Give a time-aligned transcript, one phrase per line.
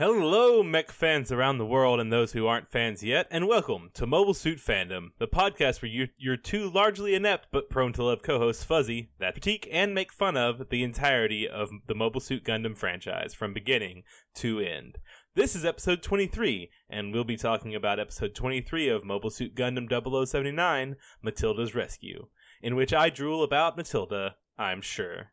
[0.00, 4.06] Hello, mech fans around the world and those who aren't fans yet, and welcome to
[4.06, 8.22] Mobile Suit Fandom, the podcast where you, your two largely inept but prone to love
[8.22, 12.78] co-hosts Fuzzy, that critique and make fun of the entirety of the Mobile Suit Gundam
[12.78, 14.04] franchise from beginning
[14.36, 14.96] to end.
[15.34, 19.86] This is episode 23, and we'll be talking about episode 23 of Mobile Suit Gundam
[19.86, 22.28] 0079, Matilda's Rescue,
[22.62, 25.32] in which I drool about Matilda, I'm sure.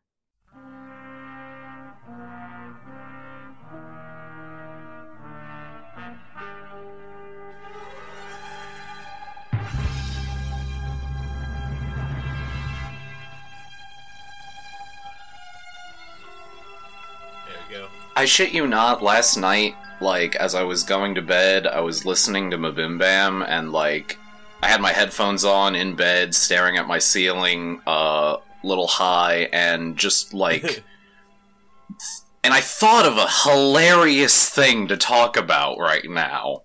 [18.18, 22.04] I shit you not, last night, like, as I was going to bed, I was
[22.04, 24.18] listening to Mabim Bam, and, like,
[24.60, 29.96] I had my headphones on in bed, staring at my ceiling, uh, little high, and
[29.96, 30.64] just, like.
[32.42, 36.62] and I thought of a hilarious thing to talk about right now,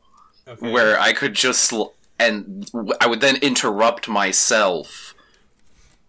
[0.47, 0.71] Okay.
[0.71, 1.71] where I could just.
[2.17, 2.67] And
[2.99, 5.13] I would then interrupt myself,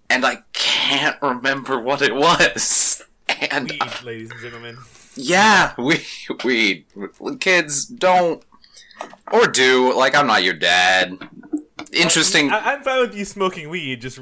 [0.09, 3.03] and I can't remember what it was.
[3.51, 4.79] And Weed, ladies and gentlemen.
[5.17, 6.05] Yeah, we
[6.45, 6.85] we
[7.41, 8.43] kids don't
[9.33, 11.19] or do like I'm not your dad.
[11.93, 12.51] Interesting.
[12.51, 14.01] I, I'm fine with you smoking weed.
[14.01, 14.21] Just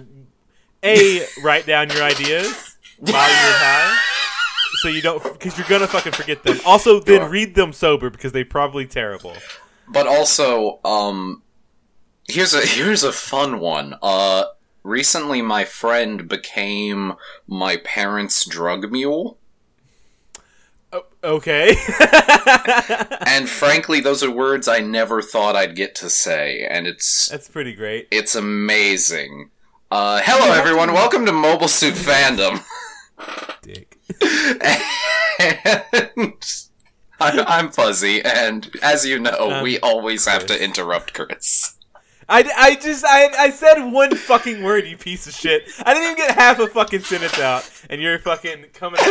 [0.82, 3.12] a write down your ideas while you're
[3.56, 3.98] high,
[4.80, 6.58] so you don't because you're gonna fucking forget them.
[6.64, 9.34] Also, then read them sober because they're probably terrible.
[9.88, 11.42] But also, um,
[12.28, 13.96] here's a here's a fun one.
[14.02, 14.44] Uh,
[14.82, 17.14] recently my friend became
[17.46, 19.38] my parents' drug mule, O-
[21.24, 21.74] okay.
[23.26, 27.48] and frankly, those are words I never thought I'd get to say, and it's That's
[27.48, 28.08] pretty great.
[28.10, 29.50] it's amazing.
[29.90, 32.62] Uh, hello everyone, welcome to Mobile Suit Fandom.
[33.62, 33.98] Dick.
[35.40, 36.34] and
[37.20, 41.76] I, I'm Fuzzy, and as you know, Um, we always have to interrupt Chris.
[42.28, 45.68] I, I just I, I said one fucking word, you piece of shit.
[45.84, 49.00] I didn't even get half a fucking sentence out, and you're fucking coming.
[49.00, 49.06] At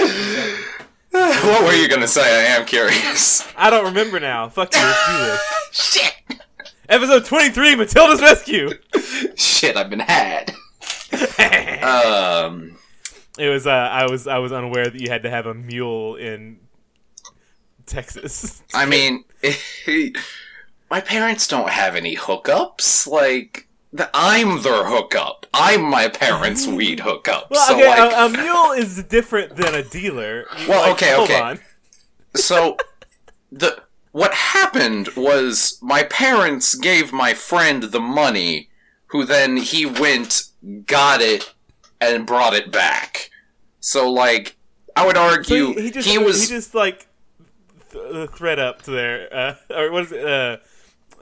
[0.80, 0.86] me.
[1.44, 2.22] what were you gonna say?
[2.22, 3.46] I am curious.
[3.58, 4.48] I don't remember now.
[4.50, 4.80] Fuck you.
[4.82, 5.42] Let's do this.
[5.72, 6.42] Shit!
[6.88, 8.70] Episode 23, Matilda's Rescue.
[9.36, 10.54] Shit, I've been had.
[11.84, 12.78] Um,
[13.38, 16.16] It was uh, I was I was unaware that you had to have a mule
[16.16, 16.60] in
[17.86, 18.62] Texas.
[18.74, 19.24] I mean,
[20.90, 23.08] my parents don't have any hookups.
[23.08, 23.68] Like,
[24.14, 25.46] I'm their hookup.
[25.54, 27.52] I'm my parents' weed hookup.
[27.52, 30.46] well, so, okay, like, a, a mule is different than a dealer.
[30.60, 31.42] You- Well, like, okay, hold okay.
[31.42, 31.60] on.
[32.36, 32.78] so
[33.52, 33.82] the
[34.14, 38.70] what happened was my parents gave my friend the money
[39.08, 40.44] who then he went
[40.86, 41.54] got it
[42.00, 43.30] and brought it back
[43.80, 44.58] so like
[44.96, 47.08] i would So argue he, he just he was he just like
[47.92, 50.26] th- thread up to there, uh, or what is it?
[50.26, 50.58] Uh,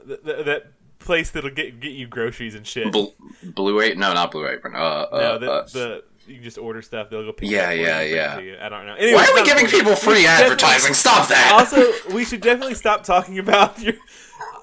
[0.06, 2.92] th- th- that place that'll get get you groceries and shit.
[2.92, 3.06] Bl-
[3.42, 6.58] blue apron no not blue apron uh, uh, no, the, uh, the you can just
[6.58, 7.10] order stuff.
[7.10, 8.66] They'll go pick Yeah, it up for you yeah, yeah.
[8.66, 8.94] I don't know.
[8.94, 12.24] Anyway, why are we giving people free We should definitely- advertising stop that also, we
[12.24, 13.94] should definitely stop talking about your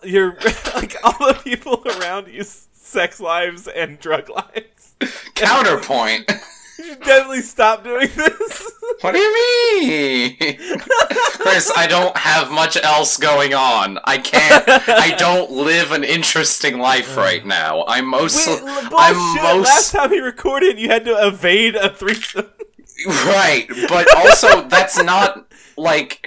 [0.03, 0.35] your
[0.75, 4.95] like all the people around you's sex lives and drug lives.
[5.35, 6.35] counterpoint You
[6.87, 8.71] should definitely stop doing this.
[9.01, 9.33] what do you
[9.81, 10.37] mean
[11.33, 16.79] chris i don't have much else going on i can't i don't live an interesting
[16.79, 18.93] life right now i'm mostly Wait, bullshit.
[18.93, 22.45] i'm most Last time he recorded, you had to evade a threesome.
[23.05, 25.47] Right, but also that's not
[25.77, 26.25] like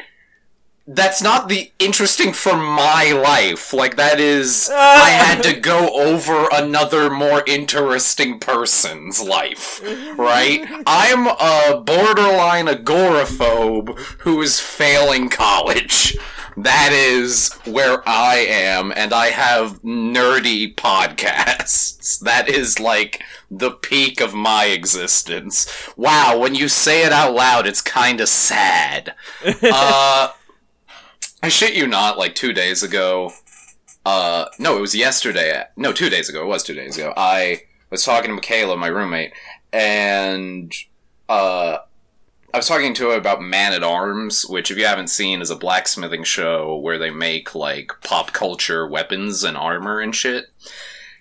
[0.92, 3.72] that's not the interesting for my life.
[3.72, 9.80] Like that is I had to go over another more interesting person's life,
[10.18, 10.66] right?
[10.86, 16.16] I'm a borderline agoraphobe who is failing college.
[16.56, 21.98] That is where I am, and I have nerdy podcasts.
[22.22, 25.66] That is like the peak of my existence.
[25.96, 29.14] Wow, when you say it out loud, it's kinda sad.
[29.62, 30.32] uh,
[31.42, 33.32] I shit you not, like two days ago.
[34.04, 35.64] Uh, no, it was yesterday.
[35.76, 36.42] No, two days ago.
[36.42, 37.12] It was two days ago.
[37.16, 39.32] I was talking to Michaela, my roommate,
[39.72, 40.72] and,
[41.28, 41.78] uh,
[42.52, 45.50] I was talking to her about Man at Arms, which, if you haven't seen, is
[45.50, 50.46] a blacksmithing show where they make, like, pop culture weapons and armor and shit.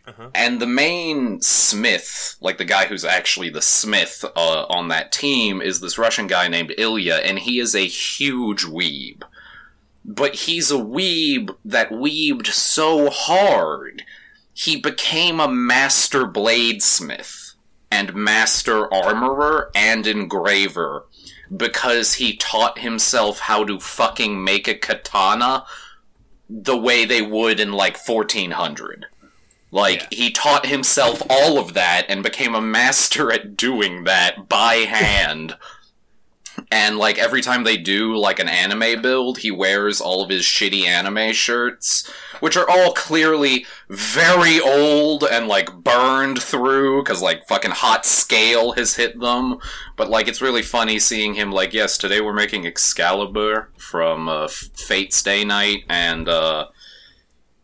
[0.07, 0.31] Uh-huh.
[0.33, 5.61] And the main smith, like the guy who's actually the smith uh, on that team,
[5.61, 9.21] is this Russian guy named Ilya, and he is a huge weeb.
[10.11, 14.03] But he's a weeb that weebed so hard,
[14.55, 17.53] he became a master bladesmith
[17.91, 21.05] and master armorer and engraver
[21.55, 25.63] because he taught himself how to fucking make a katana
[26.49, 29.05] the way they would in like 1400.
[29.71, 30.17] Like, Yeah.
[30.17, 35.55] he taught himself all of that and became a master at doing that by hand.
[36.71, 40.43] And like every time they do like an anime build, he wears all of his
[40.43, 42.07] shitty anime shirts,
[42.41, 48.73] which are all clearly very old and like burned through because like fucking hot scale
[48.73, 49.57] has hit them.
[49.95, 54.47] But like it's really funny seeing him like, yes, today we're making Excalibur from uh,
[54.47, 56.67] Fate/stay night, and uh,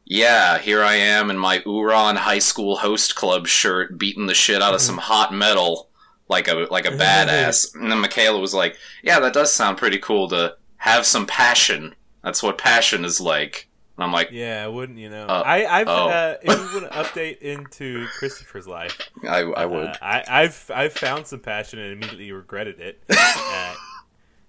[0.03, 4.63] yeah, here I am in my Ouran High School Host Club shirt, beating the shit
[4.63, 5.89] out of some hot metal
[6.27, 7.75] like a like a badass.
[7.75, 11.95] And then Michaela was like, "Yeah, that does sound pretty cool to have some passion.
[12.23, 13.67] That's what passion is like."
[13.97, 15.25] And I'm like, Yeah, wouldn't you know?
[15.25, 16.09] Uh, I, I've oh.
[16.09, 20.71] uh, if you want to update into Christopher's life, "I, I would." uh, I, I've
[20.73, 23.01] I've found some passion and immediately regretted it.
[23.09, 23.75] uh,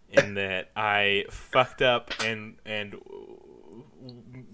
[0.08, 2.96] in that I fucked up and and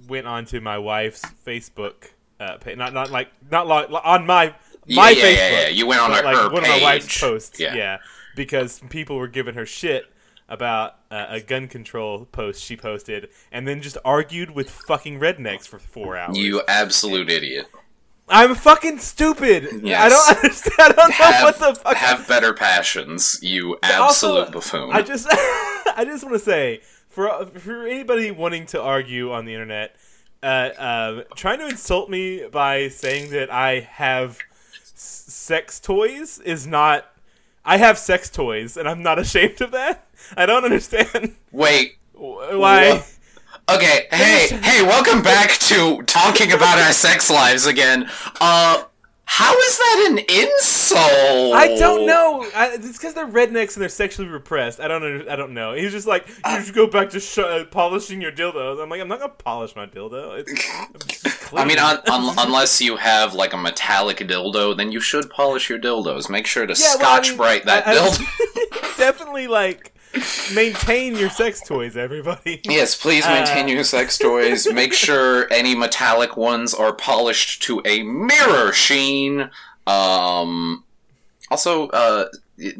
[0.09, 2.11] went onto my wife's Facebook
[2.41, 2.77] uh, page.
[2.77, 4.55] Not not like not like on my
[4.89, 5.37] my yeah, Facebook.
[5.37, 5.69] yeah, yeah.
[5.69, 6.77] You went on but, her, like her one page.
[6.77, 7.61] of my wife's posts.
[7.61, 7.99] Yeah.
[8.35, 10.05] Because people were giving her shit
[10.49, 15.67] about uh, a gun control post she posted, and then just argued with fucking rednecks
[15.67, 16.37] for four hours.
[16.37, 17.67] You absolute idiot.
[18.29, 19.65] I'm fucking stupid.
[19.87, 20.75] I don't understand.
[20.79, 21.97] I don't know Have, what the fuck.
[21.97, 24.91] have better passions, you Also, absolute buffoon.
[24.93, 29.53] I just, I just want to say for for anybody wanting to argue on the
[29.53, 29.97] internet,
[30.43, 34.39] uh, uh, trying to insult me by saying that I have
[35.53, 37.05] sex toys is not.
[37.63, 40.09] I have sex toys, and I'm not ashamed of that.
[40.35, 41.97] I don't understand Wait.
[42.15, 43.05] why.
[43.69, 48.09] Okay, hey, hey, welcome back to talking about our sex lives again.
[48.41, 48.85] Uh,
[49.25, 51.55] how is that an insult?
[51.55, 52.47] I don't know.
[52.55, 54.81] I, it's because they're rednecks and they're sexually repressed.
[54.81, 55.03] I don't.
[55.03, 55.75] Under, I don't know.
[55.75, 58.83] He's just like you should go back to sh- uh, polishing your dildos.
[58.83, 60.43] I'm like, I'm not gonna polish my dildo.
[60.47, 60.51] It's,
[61.55, 65.69] I mean, un- un- unless you have like a metallic dildo, then you should polish
[65.69, 66.29] your dildos.
[66.31, 68.97] Make sure to Yeah, well, I scotch mean, bright that I- I- dildo.
[68.97, 69.93] definitely like
[70.55, 72.61] maintain your sex toys, everybody.
[72.65, 73.69] yes, please maintain Uh.
[73.69, 74.67] your sex toys.
[74.73, 79.51] Make sure any metallic ones are polished to a mirror sheen.
[79.87, 80.85] Um,
[81.51, 82.27] also, uh,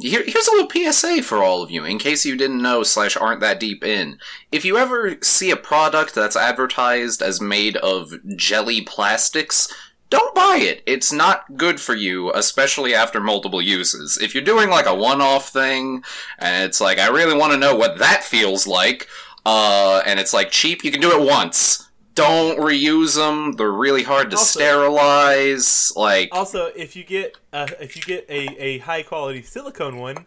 [0.01, 3.17] here, here's a little PSA for all of you, in case you didn't know slash
[3.17, 4.19] aren't that deep in.
[4.51, 9.73] If you ever see a product that's advertised as made of jelly plastics,
[10.11, 10.83] don't buy it.
[10.87, 14.19] It's not good for you, especially after multiple uses.
[14.19, 16.05] If you're doing like a one-off thing,
[16.39, 19.09] and it's like, I really want to know what that feels like,
[19.45, 21.89] uh, and it's like cheap, you can do it once.
[22.15, 23.53] Don't reuse them.
[23.53, 25.93] They're really hard to Also- sterilize.
[25.97, 30.27] Like, Also, if you get uh, if you get a, a high quality silicone one,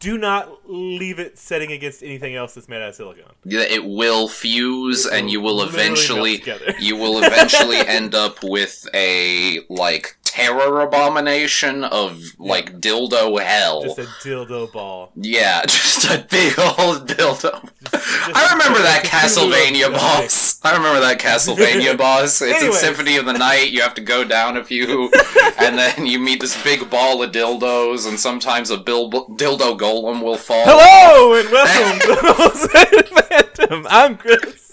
[0.00, 3.32] do not leave it setting against anything else that's made out of silicone.
[3.46, 6.42] it will fuse, and you will eventually
[6.78, 13.82] you will eventually end up with a like terror abomination of like dildo hell.
[13.84, 15.12] Just a dildo ball.
[15.14, 17.62] Yeah, just a big old dildo.
[17.62, 20.60] just- I remember that just a Castlevania boss.
[20.64, 22.42] I remember that Castlevania boss.
[22.42, 23.70] It's in Symphony of the Night.
[23.70, 25.10] You have to go down a few,
[25.58, 30.20] and then you meet this big ball of dildos, and sometimes a bil- dildo golem
[30.22, 30.64] will fall.
[30.66, 33.22] Hello and welcome to the
[33.56, 33.86] Phantom.
[33.88, 34.68] I'm Chris.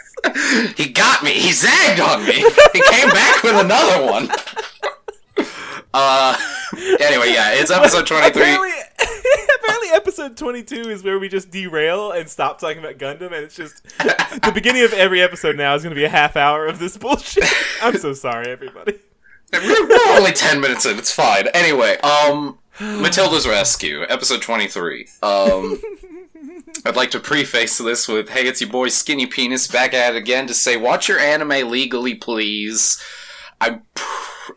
[0.75, 1.31] He got me.
[1.33, 2.33] He zagged on me.
[2.33, 4.29] He came back with another one.
[5.93, 6.37] Uh,
[6.99, 8.29] anyway, yeah, it's episode 23.
[8.29, 8.69] Apparently,
[9.61, 13.55] apparently, episode 22 is where we just derail and stop talking about Gundam, and it's
[13.55, 16.79] just the beginning of every episode now is going to be a half hour of
[16.79, 17.43] this bullshit.
[17.81, 18.99] I'm so sorry, everybody.
[19.53, 21.47] We're, only 10 minutes in, it's fine.
[21.53, 25.07] Anyway, um, Matilda's Rescue, episode 23.
[25.21, 25.81] Um,
[26.85, 30.17] I'd like to preface this with, hey, it's your boy Skinny Penis back at it
[30.17, 33.03] again to say, watch your anime legally, please.
[33.59, 33.83] I'm,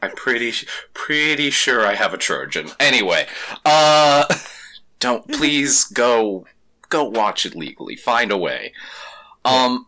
[0.02, 0.52] I'm pretty,
[0.92, 2.68] pretty sure I have a Trojan.
[2.80, 3.26] Anyway,
[3.64, 4.24] uh,
[5.00, 6.46] don't, please go,
[6.88, 7.96] go watch it legally.
[7.96, 8.72] Find a way.
[9.44, 9.86] Um,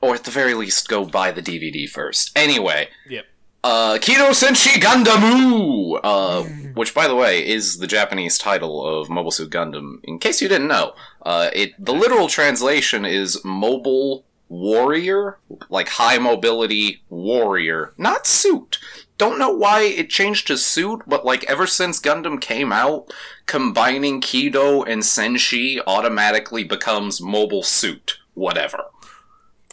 [0.00, 2.30] or at the very least, go buy the DVD first.
[2.36, 3.26] Anyway, Yep.
[3.64, 6.42] uh, Kido Senshi Gandamu, uh,
[6.74, 10.00] which, by the way, is the Japanese title of Mobile Suit Gundam.
[10.04, 15.38] In case you didn't know, uh, it the literal translation is Mobile Warrior,
[15.70, 18.78] like high mobility warrior, not suit.
[19.16, 23.10] Don't know why it changed to suit, but like ever since Gundam came out,
[23.46, 28.18] combining Kido and Senshi automatically becomes mobile suit.
[28.34, 28.84] Whatever.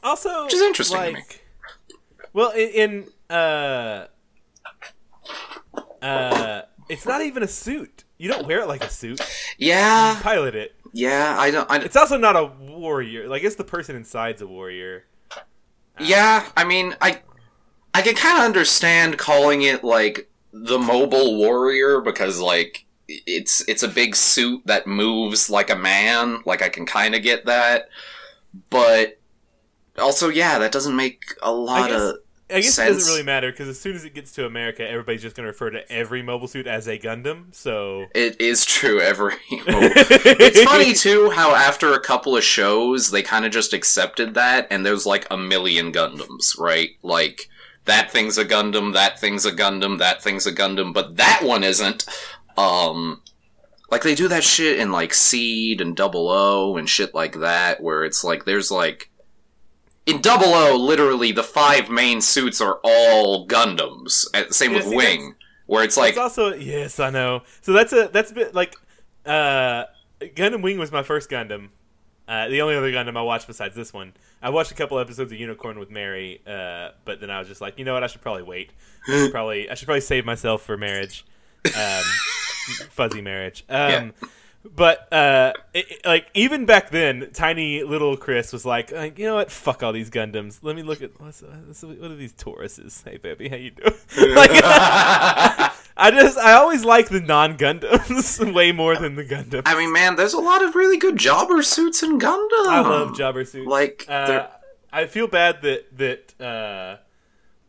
[0.02, 1.14] Also, Which is interesting to me.
[1.16, 1.42] like,
[2.32, 2.70] Well, in,
[3.30, 4.08] in uh,
[6.02, 8.06] uh, it's not even a suit.
[8.18, 9.20] You don't wear it like a suit.
[9.58, 10.18] Yeah.
[10.22, 10.74] Pilot it.
[10.94, 11.70] Yeah, I don't.
[11.70, 13.28] I, It's also not a warrior.
[13.28, 15.06] Like it's the person inside's a warrior.
[16.00, 17.22] yeah, I mean, I
[17.94, 23.84] I can kind of understand calling it like the mobile warrior because like it's it's
[23.84, 26.42] a big suit that moves like a man.
[26.46, 27.90] Like I can kind of get that,
[28.70, 29.20] but
[29.98, 32.16] also yeah, that doesn't make a lot guess- of
[32.52, 35.22] I guess it doesn't really matter because as soon as it gets to America, everybody's
[35.22, 37.54] just going to refer to every mobile suit as a Gundam.
[37.54, 39.00] So It is true.
[39.00, 44.34] Every it's funny too how after a couple of shows they kind of just accepted
[44.34, 46.92] that, and there's like a million Gundams, right?
[47.04, 47.50] Like
[47.86, 51.64] that thing's a Gundam, that thing's a Gundam, that thing's a Gundam, but that one
[51.64, 52.06] isn't.
[52.58, 53.22] Um,
[53.92, 57.82] like they do that shit in like Seed and Double O and shit like that,
[57.82, 59.10] where it's like there's like
[60.10, 64.26] in Double O, literally the five main suits are all Gundams.
[64.34, 65.36] And Same Yeah, with Wing,
[65.66, 67.44] where it's like it's also yes, I know.
[67.62, 68.76] So that's a that's a bit like
[69.26, 69.86] uh,
[70.20, 71.70] Gundam Wing was my first Gundam.
[72.28, 74.14] Uh, the only other Gundam I watched besides this one.
[74.42, 77.60] I watched a couple episodes of Unicorn with Mary, uh, but then I was just
[77.60, 78.04] like, you know what?
[78.04, 78.72] I should probably wait.
[79.08, 81.26] I should probably I should probably save myself for marriage,
[81.66, 82.04] um,
[82.90, 83.66] fuzzy marriage.
[83.70, 84.14] Um,
[84.64, 89.36] But uh, it, like even back then, tiny little Chris was like, like, you know
[89.36, 89.52] what?
[89.52, 90.60] Fuck all these Gundams.
[90.62, 93.04] Let me look at what's, what's, what are these Tauruses?
[93.04, 93.94] Hey baby, how you doing?
[94.36, 94.52] like,
[96.00, 99.62] I just I always like the non Gundams way more than the Gundam.
[99.66, 102.68] I mean, man, there's a lot of really good jobber suits in Gundam.
[102.68, 103.68] I love jobber suits.
[103.68, 104.48] Like, uh,
[104.92, 106.98] I feel bad that that uh,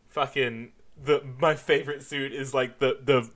[0.09, 3.29] fucking the my favorite suit is like the the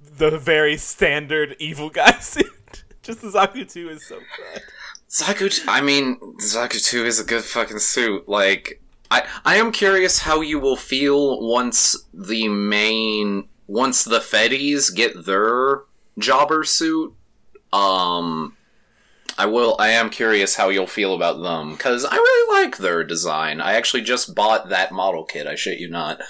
[0.00, 2.46] the very standard evil guy suit.
[3.08, 4.62] Just the Zaku two is so good.
[5.08, 5.50] Zaku.
[5.50, 8.28] T- I mean, Zaku Two is a good fucking suit.
[8.28, 14.94] Like, I I am curious how you will feel once the main once the Feddies
[14.94, 15.84] get their
[16.18, 17.14] jobber suit.
[17.72, 18.56] Um,
[19.38, 19.76] I will.
[19.78, 23.62] I am curious how you'll feel about them because I really like their design.
[23.62, 25.46] I actually just bought that model kit.
[25.46, 26.20] I shit you not.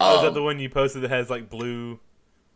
[0.00, 2.00] Oh, is Um, that the one you posted that has like blue?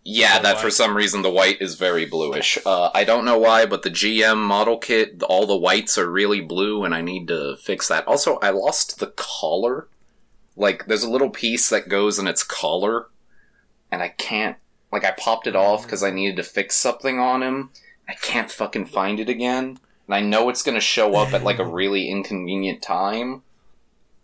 [0.05, 2.59] Yeah, that for some reason the white is very bluish.
[2.65, 6.41] Uh, I don't know why, but the GM model kit, all the whites are really
[6.41, 8.07] blue, and I need to fix that.
[8.07, 9.89] Also, I lost the collar.
[10.57, 13.09] Like, there's a little piece that goes in its collar,
[13.91, 14.57] and I can't.
[14.91, 17.71] Like, I popped it off because I needed to fix something on him.
[18.09, 19.79] I can't fucking find it again.
[20.07, 23.43] And I know it's gonna show up at like a really inconvenient time.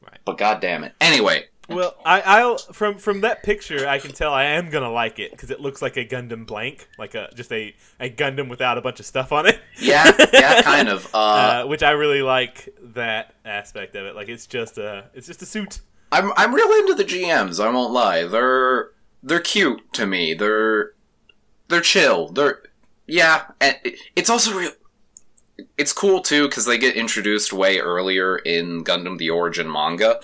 [0.01, 0.19] Right.
[0.25, 0.95] But god damn it.
[1.01, 5.19] Anyway, Well, I, I'll from from that picture, I can tell I am gonna like
[5.19, 8.77] it because it looks like a Gundam blank, like a just a, a Gundam without
[8.77, 9.61] a bunch of stuff on it.
[9.79, 11.07] yeah, yeah, kind of.
[11.15, 14.15] Uh, uh, which I really like that aspect of it.
[14.15, 15.81] Like it's just a it's just a suit.
[16.13, 17.65] I'm I'm real into the GMs.
[17.65, 18.25] I won't lie.
[18.25, 18.91] They're
[19.23, 20.35] they're cute to me.
[20.35, 20.93] They're
[21.69, 22.29] they're chill.
[22.29, 22.63] They're
[23.07, 23.47] yeah.
[23.61, 23.77] And
[24.15, 24.73] it's also real.
[25.79, 30.21] It's cool too because they get introduced way earlier in Gundam: The Origin manga.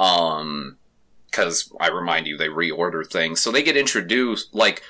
[0.00, 0.78] Um,
[1.26, 4.82] because I remind you they reorder things, so they get introduced like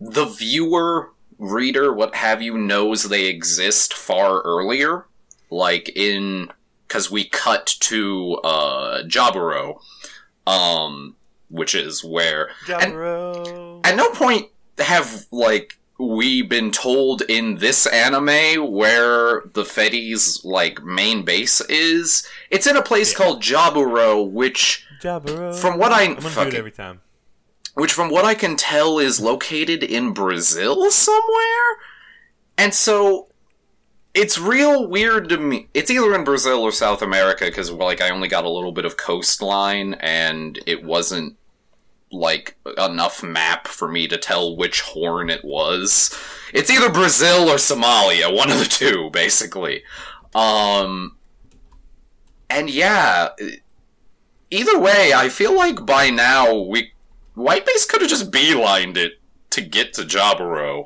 [0.00, 5.04] the viewer, reader, what have you, knows they exist far earlier.
[5.50, 6.50] Like in
[6.88, 9.80] because we cut to uh Jaburo,
[10.46, 11.16] um,
[11.50, 13.86] which is where Jaburo.
[13.86, 15.78] at no point have like
[16.08, 22.26] we been told in this anime where the Feddie's like main base is.
[22.50, 23.18] It's in a place Yeah.
[23.18, 25.54] called Jaburo, which Jaburo.
[25.54, 26.54] From what I- I'm gonna do it.
[26.54, 27.00] every time.
[27.74, 31.78] which from what I can tell is located in Brazil somewhere.
[32.58, 33.28] And so
[34.12, 35.68] it's real weird to me.
[35.72, 38.84] It's either in Brazil or South America because like I only got a little bit
[38.84, 41.36] of coastline and it wasn't
[42.12, 46.16] like enough map for me to tell which horn it was.
[46.52, 49.82] It's either Brazil or Somalia, one of the two basically.
[50.34, 51.16] Um
[52.50, 53.30] and yeah,
[54.50, 56.92] either way, I feel like by now we
[57.34, 59.14] Whitebase could have just beelined it
[59.50, 60.84] to get to Jaburo.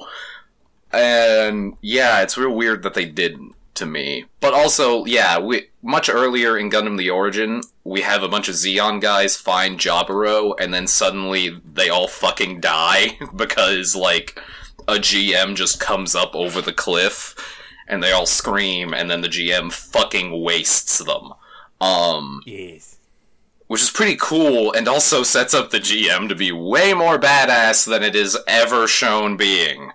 [0.92, 4.24] And yeah, it's real weird that they didn't to me.
[4.40, 8.54] But also, yeah, we much earlier in Gundam the Origin, we have a bunch of
[8.56, 14.40] Zeon guys find Jaburo and then suddenly they all fucking die because like
[14.88, 17.34] a GM just comes up over the cliff
[17.88, 21.32] and they all scream and then the GM fucking wastes them.
[21.80, 22.96] Um Yes.
[23.68, 27.86] which is pretty cool and also sets up the GM to be way more badass
[27.86, 29.92] than it is ever shown being.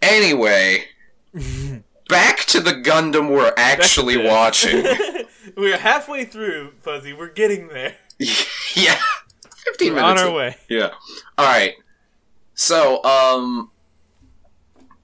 [0.00, 0.84] Anyway,
[2.12, 4.84] back to the Gundam we're actually watching.
[5.56, 7.12] We're halfway through, Fuzzy.
[7.12, 7.96] We're getting there.
[8.74, 8.98] yeah.
[9.64, 10.22] 15 We're minutes.
[10.22, 10.34] on our in.
[10.34, 10.56] way.
[10.68, 10.90] Yeah.
[11.36, 11.74] All right.
[12.54, 13.70] So, um,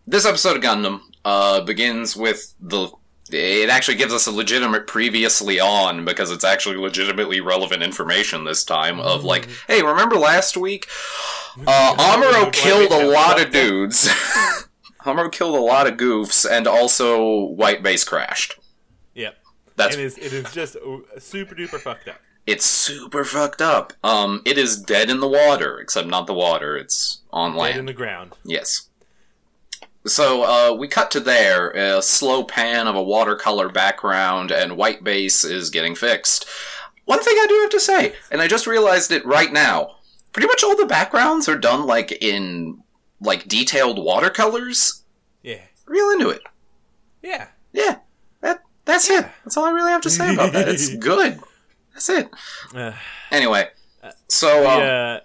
[0.06, 2.90] this episode of Gundam, uh, begins with the.
[3.30, 8.64] It actually gives us a legitimate previously on because it's actually legitimately relevant information this
[8.64, 9.00] time.
[9.00, 10.86] Of like, hey, remember last week?
[11.66, 14.08] Uh, Amuro killed a lot of dudes.
[15.04, 18.58] Amuro killed a lot of goofs, and also White Base crashed.
[19.14, 19.36] Yep.
[19.76, 20.18] That's It is.
[20.18, 20.76] It is just
[21.18, 22.20] super duper fucked up.
[22.46, 23.92] it's super fucked up.
[24.02, 26.76] Um, it is dead in the water, except not the water.
[26.76, 27.78] It's on Dead land.
[27.78, 28.32] in the ground.
[28.44, 28.88] Yes.
[30.06, 35.04] So uh, we cut to there, a slow pan of a watercolor background, and white
[35.04, 36.46] base is getting fixed.
[37.04, 39.96] One thing I do have to say, and I just realized it right now,
[40.32, 42.82] pretty much all the backgrounds are done like in
[43.20, 45.02] like detailed watercolors.
[45.42, 45.60] Yeah.
[45.86, 46.42] Real into it.
[47.22, 47.48] Yeah.
[47.72, 47.98] Yeah,
[48.40, 49.26] that that's it.
[49.44, 50.68] That's all I really have to say about that.
[50.68, 51.38] It's good.
[51.92, 52.30] That's it.
[52.74, 52.92] Uh,
[53.30, 53.68] Anyway,
[54.28, 55.20] so um, yeah.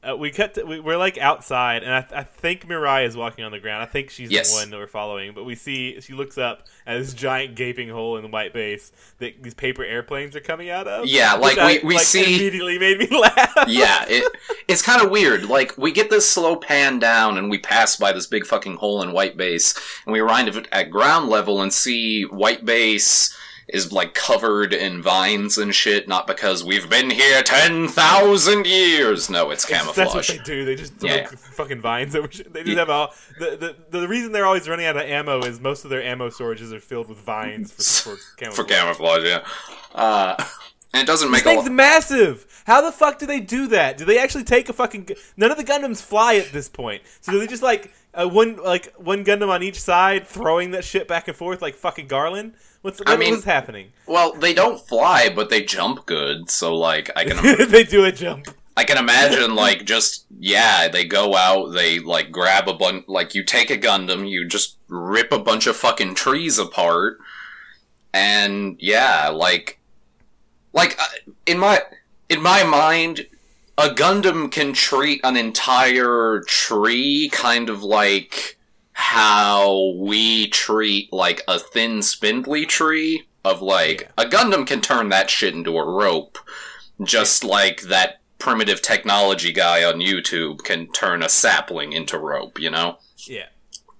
[0.00, 0.54] Uh, we cut.
[0.54, 3.82] To, we, we're like outside, and I, I think Mirai is walking on the ground.
[3.82, 4.52] I think she's Yes.
[4.54, 5.34] the one that we're following.
[5.34, 8.92] But we see she looks up at this giant gaping hole in the white base
[9.18, 11.06] that these paper airplanes are coming out of.
[11.06, 13.64] Yeah, like, I- we- we like, see- immediately made me laugh.
[13.66, 14.24] yeah, it
[14.68, 15.46] it's kind of weird.
[15.46, 19.02] Like we get this slow pan down, and we pass by this big fucking hole
[19.02, 19.74] in White Base,
[20.06, 23.36] and we arrive at ground level and see White Base
[23.68, 26.08] is like covered in vines and shit.
[26.08, 29.28] Not because we've been here ten thousand years.
[29.28, 29.96] No, it's camouflage.
[29.96, 30.64] That's what they do.
[30.64, 31.26] They just throw Yeah.
[31.26, 32.12] fucking vines.
[32.14, 32.74] They just Yeah.
[32.76, 35.90] have all the, the the reason they're always running out of ammo is most of
[35.90, 37.70] their ammo storages are filled with vines
[38.02, 38.56] for, for camouflage.
[38.56, 39.44] For camouflage, yeah.
[39.94, 40.42] Uh,
[40.94, 42.46] and it doesn't This make a thing's massive.
[42.66, 43.98] How the fuck do they do that?
[43.98, 45.04] Do they actually take a fucking?
[45.04, 48.26] gu- None of the Gundams fly at this point, so do they just like uh,
[48.26, 52.06] one like one Gundam on each side, throwing that shit back and forth like fucking
[52.08, 52.54] Garland?
[52.82, 53.92] What's what, I mean- what's happening?
[54.06, 56.50] Well, they don't fly, but they jump good.
[56.50, 58.48] So like, I can they do a jump.
[58.76, 63.34] I can imagine like just yeah, they go out, they like grab a bunch like
[63.34, 67.18] you take a Gundam, you just rip a bunch of fucking trees apart
[68.14, 69.80] and yeah, like
[70.72, 71.82] like uh, in my
[72.28, 73.26] in my mind
[73.76, 78.57] a Gundam can treat an entire tree kind of like
[79.00, 85.30] how we treat like a thin spindly tree of like a Gundam can turn that
[85.30, 86.36] shit into a rope
[87.04, 92.70] just like that primitive technology guy on YouTube can turn a sapling into rope, you
[92.70, 92.98] know?
[93.18, 93.46] Yeah,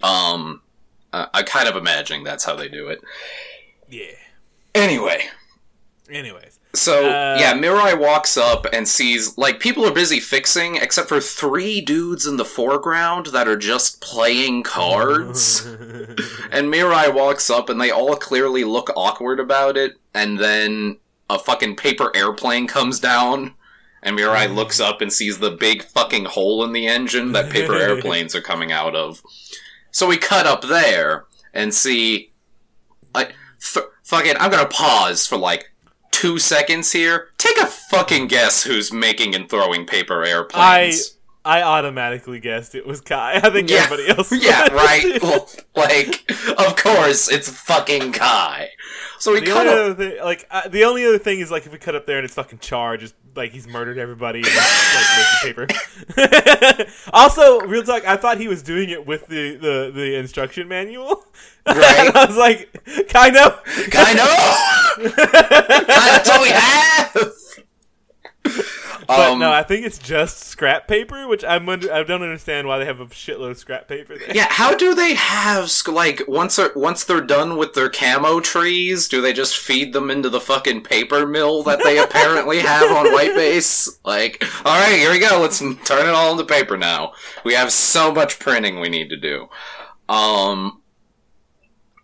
[0.03, 0.63] Um,
[1.13, 3.01] uh, I kind of imagine that's how they do it.
[3.89, 4.17] yeah.
[4.75, 5.29] Anyway,
[6.11, 11.09] Anyways, so Uh, yeah, Mirai walks up and sees like people are busy fixing, except
[11.09, 15.65] for three dudes in the foreground that are just playing cards.
[16.51, 19.95] and Mirai walks up, and they all clearly look awkward about it.
[20.15, 20.99] And then
[21.31, 23.55] a fucking paper airplane comes down,
[24.03, 27.75] and Mirai looks up and sees the big fucking hole in the engine that paper
[27.79, 29.23] airplanes are coming out of.
[29.91, 32.33] So we cut up there and see.
[33.15, 35.73] I, f- fucking, I'm gonna pause for like
[36.11, 37.29] two seconds here.
[37.39, 41.15] Take a fucking guess who's making and throwing paper airplanes.
[41.45, 43.35] I I automatically guessed it was Kai.
[43.43, 43.79] I think Yeah.
[43.85, 44.33] everybody else.
[44.33, 45.19] yeah, right.
[45.23, 48.69] Well, like, of course, it's fucking Kai.
[49.21, 49.79] So we The cut only up.
[49.91, 52.19] other thing, like uh, the only other thing is like if we cut up there
[52.19, 55.67] and it's fucking Char, just like he's murdered everybody and like paper.
[57.13, 61.25] also, real talk, I thought he was doing it with the the, the instruction manual.
[61.67, 62.11] Right.
[62.15, 62.73] I was like,
[63.09, 64.29] kind of, Kind of.
[65.17, 67.33] That's all we have.
[69.09, 72.69] But Um, no, I think it's just scrap paper, which I'm under, I don't understand
[72.69, 74.37] why they have a shitload of scrap paper there.
[74.37, 79.09] yeah, how do they have like once they're once they're done with their camo trees?
[79.09, 83.11] Do they just feed them into the fucking paper mill that they apparently have on
[83.11, 83.99] White Base?
[84.05, 85.41] Like, all right, here we go.
[85.41, 87.13] Let's turn it all into paper now.
[87.45, 89.49] We have so much printing we need to do.
[90.11, 90.83] Um,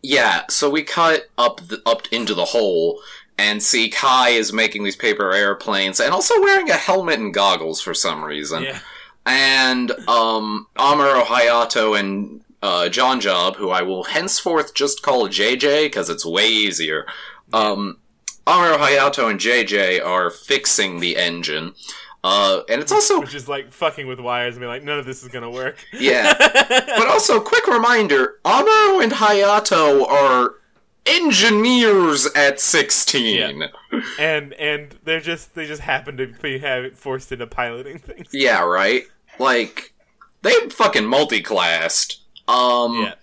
[0.02, 0.44] yeah.
[0.48, 3.00] So we cut up the, up into the hole
[3.38, 7.80] and see Kai is making these paper airplanes and also wearing a helmet and goggles
[7.80, 8.78] for some reason Yeah.
[9.26, 15.86] and um, Amuro Hayato and uh, John Job, who I will henceforth just call JJ
[15.86, 17.06] because it's way easier.
[17.52, 17.98] Um,
[18.46, 21.74] Amuro Hayato and JJ are fixing the engine,
[22.22, 25.04] uh, and it's also Which is like fucking with wires and be like, none of
[25.04, 25.76] this is gonna work.
[25.92, 26.32] yeah.
[26.38, 30.54] But also, quick reminder: Amuro and Hayato are
[31.06, 33.64] engineers at sixteen.
[34.18, 38.28] and and they're just they just happen to be have forced into piloting things.
[38.32, 39.04] Yeah, right.
[39.38, 39.92] Like
[40.42, 42.20] they fucking multi-classed.
[42.48, 43.02] Um.
[43.02, 43.14] Yeah.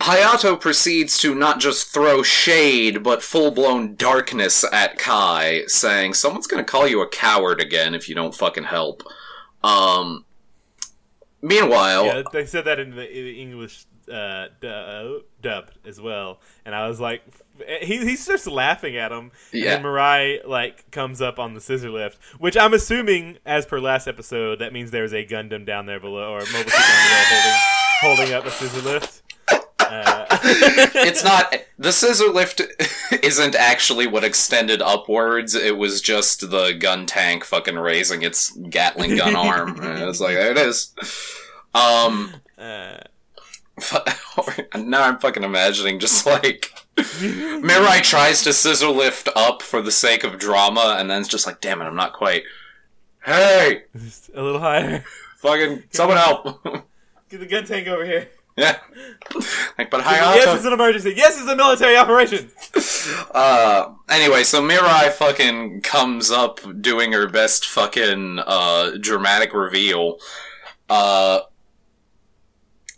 [0.00, 6.48] Hayato proceeds to not just throw shade, but full blown darkness at Kai, saying, Someone's
[6.48, 9.04] gonna call you a coward again if you don't fucking help.
[9.62, 10.24] Um.
[11.40, 16.40] Meanwhile, Yeah, they said that in the, in the English uh, du- dubbed as well,
[16.64, 17.22] and I was like,
[17.82, 19.74] he he starts laughing at him, Yeah.
[19.76, 23.78] and then Mirai like comes up on the scissor lift, which I'm assuming, as per
[23.80, 27.24] last episode, that means there's a Gundam down there below or a mobile suit down
[27.28, 27.56] below
[28.00, 29.22] holding holding up a scissor lift.
[29.78, 30.24] Uh,
[30.94, 32.62] it's not the scissor lift
[33.22, 35.54] isn't actually what extended upwards.
[35.54, 39.78] It was just the gun tank fucking raising its gatling gun arm.
[39.82, 40.94] And it's like there it is.
[41.74, 42.98] Um uh,
[44.76, 50.24] now i'm fucking imagining just like mirai tries to scissor lift up for the sake
[50.24, 52.42] of drama and then it's just like damn it i'm not quite
[53.24, 55.02] hey just a little higher.
[55.38, 56.62] fucking someone help
[57.30, 58.28] Get the gun tank over here.
[58.56, 58.78] yeah
[59.78, 61.14] like but on yes, it's an emergency.
[61.16, 62.50] Yes, it's a military operation.
[63.34, 70.18] Uh, anyway, so Mirai fucking comes up doing her best fucking, uh, dramatic reveal,
[70.88, 71.40] uh,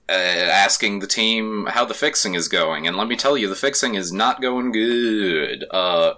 [0.09, 2.87] uh, asking the team how the fixing is going.
[2.87, 5.65] And let me tell you, the fixing is not going good.
[5.71, 6.15] Uh,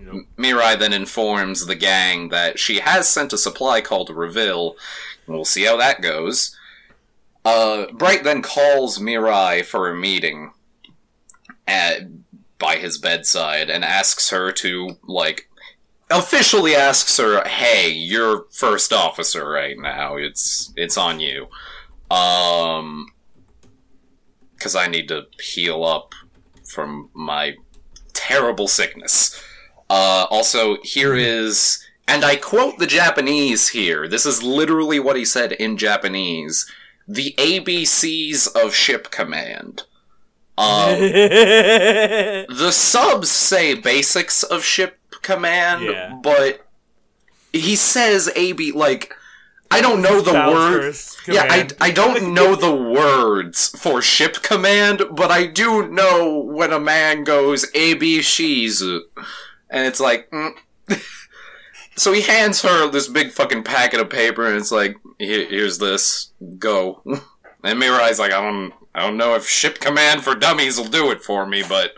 [0.00, 0.26] Nope.
[0.36, 4.74] Mirai then informs the gang that she has sent a supply call to Revil.
[5.26, 6.56] We'll see how that goes.
[7.44, 10.52] Uh, Bright then calls Mirai for a meeting
[11.66, 12.02] at,
[12.58, 15.48] by his bedside and asks her to, like,
[16.10, 20.16] officially asks her, "Hey, you're first officer right now.
[20.16, 21.48] It's it's on you."
[22.10, 23.08] Um,
[24.64, 26.14] because I need to heal up
[26.64, 27.56] from my
[28.14, 29.38] terrible sickness.
[29.90, 34.08] Uh, also, here is, and I quote the Japanese here.
[34.08, 36.64] This is literally what he said in Japanese.
[37.06, 39.82] The ABCs of ship command.
[40.56, 46.18] Um, the subs say basics of ship command, Yeah.
[46.22, 46.66] but
[47.52, 49.12] he says AB like
[49.70, 50.94] I don't know the Child word.
[51.26, 51.68] Yeah, I.
[51.80, 57.24] I don't know the words for ship command, but I do know when a man
[57.24, 59.00] goes AB Shizu.
[59.70, 60.52] And it's like, mm.
[61.96, 65.78] so he hands her this big fucking packet of paper, and it's like, "Here- here's
[65.78, 67.02] this, go.
[67.64, 71.10] And Mirai's like, I don't, I don't know if ship command for dummies will do
[71.10, 71.92] it for me, but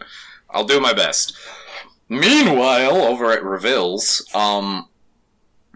[0.48, 1.36] I'll do my best.
[2.08, 4.88] Meanwhile, over at Revil's, um,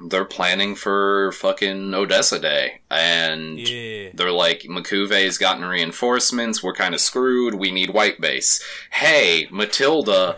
[0.08, 4.10] they're planning for fucking Odessa Day, and yeah.
[4.14, 8.62] they're like, M'Quve's gotten reinforcements, we're kind of screwed, we need white base.
[8.90, 10.36] Hey, Matilda.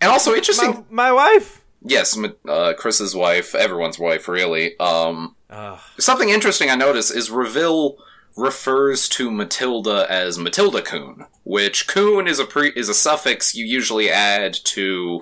[0.00, 0.84] And also, interesting.
[0.90, 1.62] My, my wife.
[1.82, 4.78] Yes, uh, Chris's wife, everyone's wife, really.
[4.78, 5.78] Um, Ugh.
[5.98, 7.96] something interesting I noticed is Revil
[8.36, 13.64] refers to Matilda as Matilda Kun, which Kun is a pre- is a suffix you
[13.64, 15.20] usually add to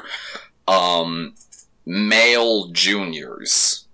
[0.66, 1.34] um,
[1.86, 3.86] male juniors.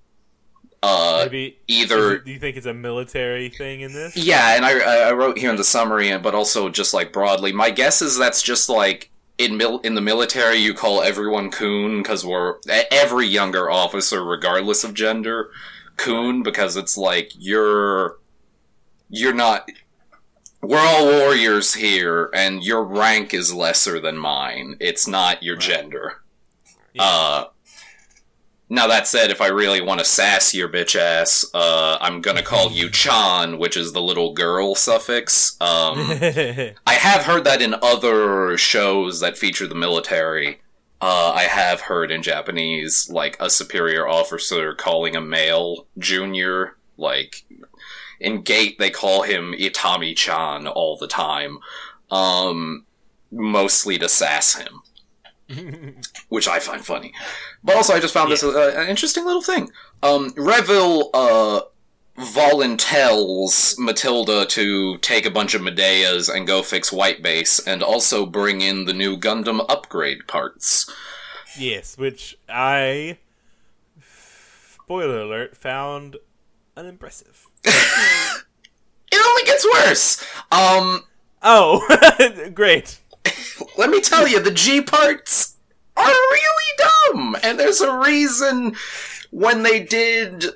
[0.82, 4.16] Uh, Maybe either it- do you think it's a military thing in this?
[4.16, 7.70] yeah, and I, I wrote here in the summary, but also just like broadly, my
[7.70, 12.24] guess is that's just like in mil- in the military you call everyone kun because
[12.24, 12.56] we're
[12.90, 15.50] every younger officer, regardless of gender,
[15.96, 18.16] kun because it's like you're
[19.10, 19.68] you're not.
[20.62, 24.76] We're all warriors here, and your rank is lesser than mine.
[24.78, 26.22] It's not your gender.
[26.94, 27.02] Yeah.
[27.02, 27.44] Uh,
[28.72, 32.42] now that said, if I really want to sass your bitch ass, uh, I'm gonna
[32.42, 35.60] call you Chan, which is the little girl suffix.
[35.60, 35.98] Um,
[36.86, 40.60] I have heard that in other shows that feature the military.
[41.00, 47.44] Uh, I have heard in Japanese, like a superior officer calling a male junior, like
[48.20, 51.58] in Gate, they call him Itami-chan all the time,
[52.10, 52.84] um,
[53.32, 54.82] mostly to sass him
[56.28, 57.12] which I find funny.
[57.62, 59.70] But also, I just found this uh, an interesting little thing.
[60.02, 61.62] Um, Revil uh,
[62.18, 68.26] voluntells Matilda to take a bunch of Medeas and go fix White Base, and also
[68.26, 70.90] bring in the new Gundam upgrade parts.
[71.58, 73.18] yes, which I
[74.74, 76.16] spoiler alert found
[76.76, 77.46] unimpressive.
[79.12, 80.24] It only gets worse.
[80.52, 81.02] Um,
[81.42, 82.99] Oh, great.
[83.76, 85.56] Let me tell you, the G parts
[85.96, 88.74] are really dumb, and there's a reason
[89.30, 90.46] when they did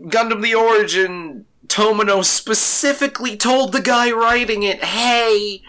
[0.00, 5.62] Gundam the Origin, Tomino specifically told the guy writing it, hey,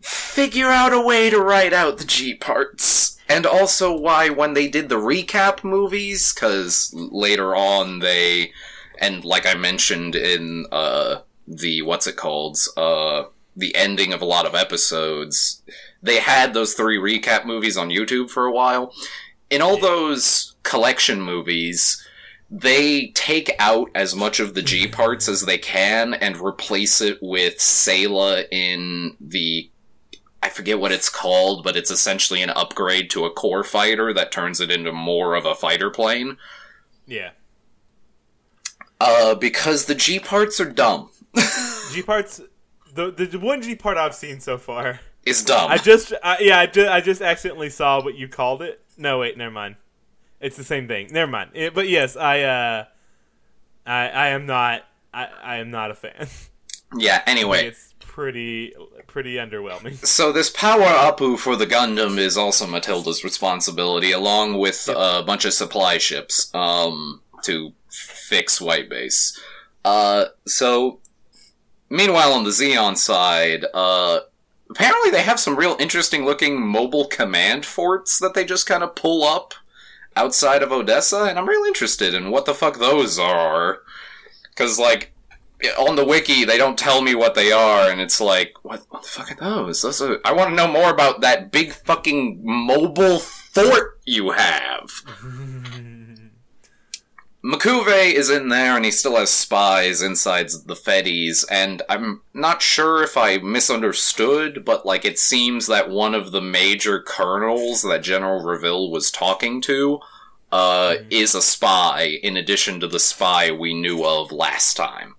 [0.00, 3.18] figure out a way to write out the G parts.
[3.28, 8.52] And also why when they did the recap movies, because later on they,
[8.98, 13.24] and like I mentioned in uh, the, what's it called, uh,
[13.56, 15.62] the ending of a lot of episodes,
[16.02, 18.92] they had those three recap movies on YouTube for a while.
[19.50, 22.06] In all those collection movies,
[22.50, 27.18] they take out as much of the G parts as they can and replace it
[27.20, 29.70] with Sayla in the
[30.42, 34.32] I forget what it's called, but it's essentially an upgrade to a core fighter that
[34.32, 36.38] turns it into more of a fighter plane.
[37.06, 37.32] Yeah.
[38.98, 41.10] Uh, because the G parts are dumb.
[41.92, 42.40] G parts.
[42.94, 45.00] The, the one G part I've seen so far.
[45.26, 45.70] Is dumb.
[45.70, 48.82] I just I, yeah I just, I just accidentally saw what you called it.
[48.96, 49.76] No wait, never mind.
[50.40, 51.08] It's the same thing.
[51.12, 51.50] Never mind.
[51.52, 52.84] It, but yes, I uh,
[53.84, 56.26] I I am not I, I am not a fan.
[56.96, 57.22] yeah.
[57.26, 58.72] Anyway, it's pretty
[59.06, 60.04] pretty underwhelming.
[60.06, 64.96] So this power upu for the Gundam is also Matilda's responsibility, along with Yep.
[64.98, 69.38] a bunch of supply ships, um, to fix White Base.
[69.84, 71.00] Uh, so
[71.90, 74.20] meanwhile on the Zeon side, uh,
[74.70, 78.94] apparently they have some real interesting looking mobile command forts that they just kind of
[78.94, 79.52] pull up
[80.16, 83.80] outside of Odessa, and I'm real interested in what the fuck those are.
[84.54, 85.12] Cause like,
[85.78, 89.02] on the wiki, they don't tell me what they are, and it's like, what, what
[89.02, 89.82] the fuck are those?
[89.82, 94.90] those are, I want to know more about that big fucking mobile fort you have.
[97.42, 102.60] M'Quve is in there, and he still has spies inside the Feddies, and I'm not
[102.60, 108.02] sure if I misunderstood, but like it seems that one of the major colonels that
[108.02, 110.00] General Revil was talking to
[110.52, 111.06] uh, Mhm.
[111.10, 115.14] is a spy, in addition to the spy we knew of last time.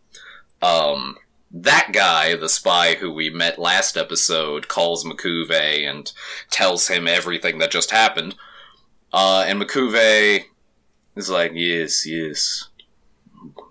[0.62, 1.16] Um,
[1.50, 6.12] that guy, the spy who we met last episode, calls M'Quve and
[6.50, 8.36] tells him everything that just happened.
[9.14, 10.44] Uh, and M'Quve
[11.16, 12.68] is like, yes, yes.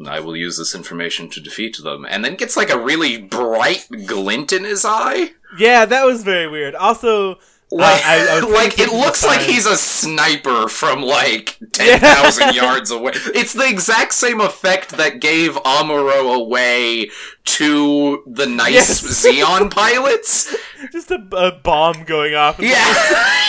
[0.04, 2.06] I will use this information to defeat them.
[2.08, 5.32] And then gets like a really bright glint in his eye.
[5.58, 6.74] yeah, that was very weird.
[6.74, 7.38] Also,
[7.72, 13.12] Like, I- I like it looks like he's a sniper from like 10,000 yards away.
[13.14, 17.10] It's the exact same effect that gave Amuro away
[17.44, 19.02] to the nice Yes.
[19.24, 20.54] Zeon pilots.
[20.92, 22.58] just a, a bomb going off.
[22.58, 22.84] Yeah.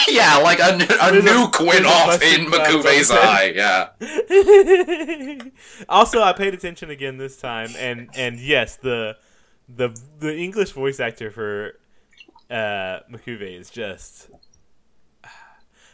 [0.07, 3.19] yeah, like a, a nuke went off in M'Quve's on his head.
[3.19, 3.53] eye.
[3.55, 3.89] Yeah.
[5.89, 9.17] also, I paid attention again this time, and and yes, the
[9.67, 11.73] the the English voice actor for
[12.51, 14.29] uh, M'Quve is just.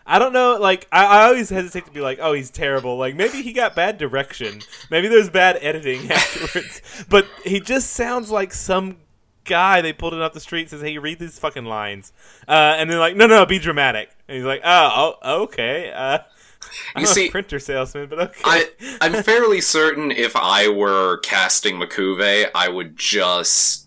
[0.09, 0.55] I don't know.
[0.57, 3.75] Like, I, I always hesitate to be like, "Oh, he's terrible." Like, maybe he got
[3.75, 4.61] bad direction.
[4.89, 6.81] Maybe there's bad editing afterwards.
[7.09, 8.97] but he just sounds like some
[9.43, 12.13] guy they pulled it off the street and says, "Hey, read these fucking lines,"
[12.47, 16.19] uh, and they're like, "No, no, be dramatic." And he's like, "Oh, oh okay." Uh,
[16.95, 18.41] I'm You a see- printer salesman, but okay.
[18.45, 18.69] I
[19.01, 23.86] I'm fairly certain if I were casting M'Quve, I would just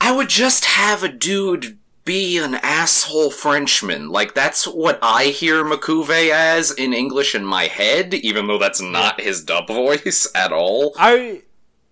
[0.00, 4.08] I would just have a dude be an asshole Frenchman.
[4.08, 8.80] Like that's what I hear M'Quve as in English in my head, even though that's
[8.80, 10.94] not his dub voice at all.
[10.98, 11.42] I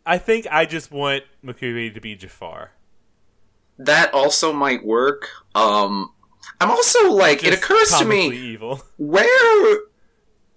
[0.07, 2.73] I think I just want Makuri to be Jafar.
[3.79, 5.29] That also might work.
[5.55, 6.13] Um
[6.61, 8.83] I'm also like it occurs to me evil.
[8.97, 9.81] Where.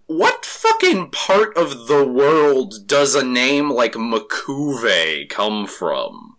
[0.07, 6.30] What fucking part of the world does a name like M'Quve come from?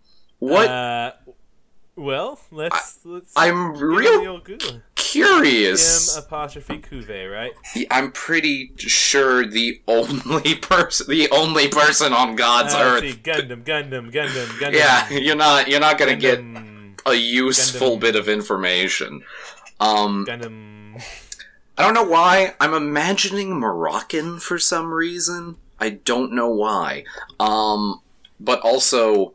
[0.43, 0.67] What?
[0.69, 1.11] Uh,
[1.95, 3.31] well, let's let's.
[3.35, 4.41] I'm give it the real
[4.95, 6.17] curious.
[6.17, 7.51] M apostrophe Cuve, right?
[7.91, 13.01] I'm pretty sure the only person, the only person on God's Uh, earth.
[13.03, 14.73] see, Gundam, Gundam, Gundam, Gundam.
[14.73, 15.67] Yeah, you're not.
[15.67, 16.39] You're not gonna get
[17.05, 18.01] a useful Gundam.
[18.01, 19.23] bit of information.
[19.79, 21.01] Um, Gundam.
[21.77, 22.53] I don't know why.
[22.59, 25.57] I'm imagining Moroccan for some reason.
[25.79, 27.03] I don't know why.
[27.39, 28.01] Um,
[28.39, 29.33] but also,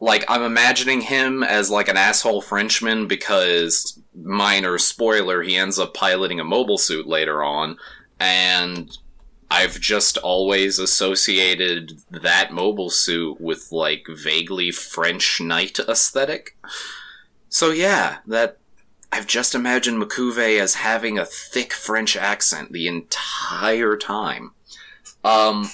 [0.00, 5.94] like, I'm imagining him as like an asshole Frenchman because, minor spoiler, he ends up
[5.94, 7.76] piloting a mobile suit later on,
[8.20, 8.96] and
[9.50, 16.56] I've just always associated that mobile suit with like vaguely French knight aesthetic.
[17.48, 18.58] So yeah, that
[19.10, 24.52] I've just imagined M'Quve as having a thick French accent the entire time.
[25.24, 25.70] Um.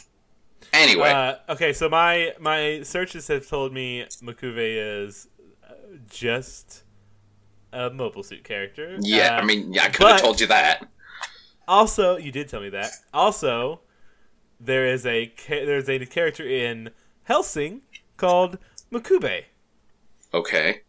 [0.74, 5.28] Anyway, Uh, okay, so my my searches have told me M'Quve is
[5.68, 5.72] uh,
[6.10, 6.82] just
[7.72, 8.96] a mobile suit character.
[9.00, 10.86] yeah, Uh, I mean, yeah, I could have told you that.
[11.66, 12.90] Also, you did tell me that.
[13.12, 13.80] Also,
[14.60, 16.90] there is a there's a character in
[17.28, 17.80] Hellsing
[18.16, 18.58] called
[18.92, 19.44] Makube.
[20.32, 20.80] Okay.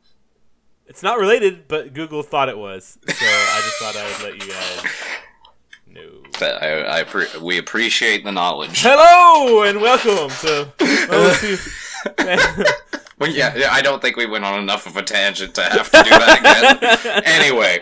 [0.87, 4.33] It's not related, but Google thought it was, so I just thought I would let
[4.45, 4.83] you guys.
[6.39, 8.81] That- I, I we appreciate the knowledge.
[8.81, 10.67] Hello and welcome to.
[13.17, 15.89] Well, yeah, yeah, I don't think we went on enough of a tangent to have
[15.89, 16.39] to do that
[16.99, 17.23] again.
[17.25, 17.81] anyway,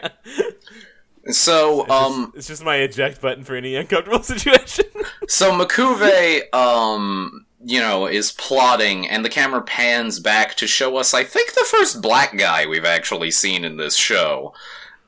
[1.31, 4.85] So, um, It's just my eject button for any uncomfortable situation.
[5.27, 11.15] so M'Quve, um, you know, is plotting, and the camera pans back to show us,
[11.15, 14.53] I think, the first black guy we've actually seen in this show.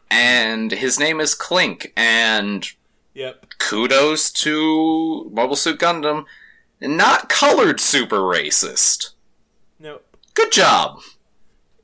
[0.10, 2.68] And his name is Clink, and
[3.16, 3.46] yep.
[3.58, 6.26] kudos to Mobile Suit Gundam.
[6.82, 9.12] Not colored super racist.
[9.80, 10.02] No.
[10.36, 11.00] Good job.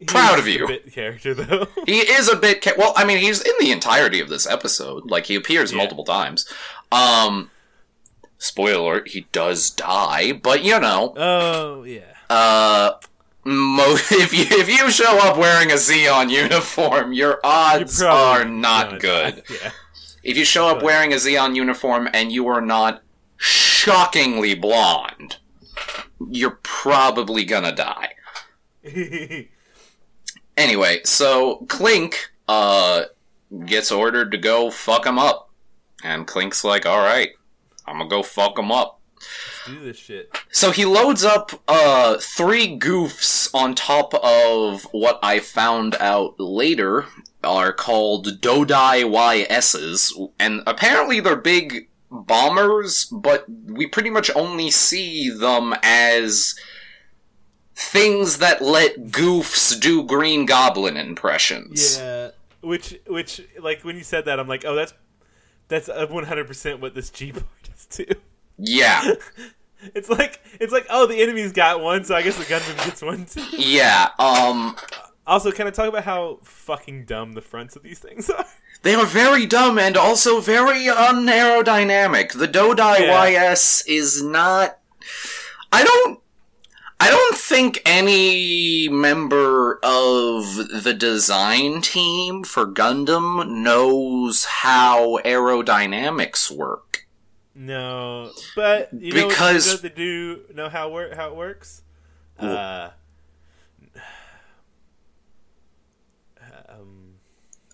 [0.08, 0.66] Proud of you.
[0.66, 1.68] A bit character though.
[1.86, 2.62] He is a bit.
[2.64, 5.10] Ca- well, I mean, he's in the entirety of this episode.
[5.10, 5.78] Like he appears Yeah.
[5.78, 6.48] multiple times.
[6.92, 7.52] Um,
[8.38, 12.02] spoiler: alert, he does die, but you know, oh yeah.
[12.30, 12.94] uh,
[13.44, 18.42] mo- if you if you show up wearing a Zeon uniform, your odds You're probably
[18.42, 19.44] are not good.
[19.50, 19.72] Yeah.
[20.24, 23.02] If you show up wearing a Zeon uniform and you are not
[23.38, 25.38] shockingly blonde,
[26.30, 28.14] you're probably gonna die.
[30.58, 33.04] Anyway, so Clink uh
[33.66, 35.50] gets ordered to go fuck him up.
[36.04, 37.32] And Clink's like, "All right,
[37.88, 39.00] I'm to go fuck him up."
[39.66, 40.36] Do this shit.
[40.52, 47.06] So he loads up uh three goofs on top of what I found out later
[47.44, 55.30] are called Dodai YSs and apparently they're big bombers, but we pretty much only see
[55.30, 56.56] them as
[57.74, 61.98] things that let goofs do Green Goblin impressions.
[61.98, 62.32] Yeah.
[62.62, 64.94] Which which like when you said that I'm like, oh that's
[65.68, 68.06] that's one hundred percent what this G part is too.
[68.58, 69.02] Yeah.
[69.96, 73.02] It's like it's like oh the enemy's got one, so I guess the Gundam gets
[73.02, 73.44] one too.
[73.58, 74.10] Yeah.
[74.20, 74.76] Um
[75.32, 78.46] Also, can I talk about how fucking dumb the fronts of these things are?
[78.84, 82.34] They are very dumb and also very unaerodynamic.
[82.34, 83.46] The Dodai Yeah.
[83.52, 84.80] YS is not.
[85.72, 86.20] I don't.
[87.00, 97.08] I don't think any member of the design team for Gundam knows how aerodynamics work.
[97.56, 101.84] No, but you know, Because- you know they do know how wor- how it works.
[102.40, 102.90] Uh,
[106.70, 107.16] um,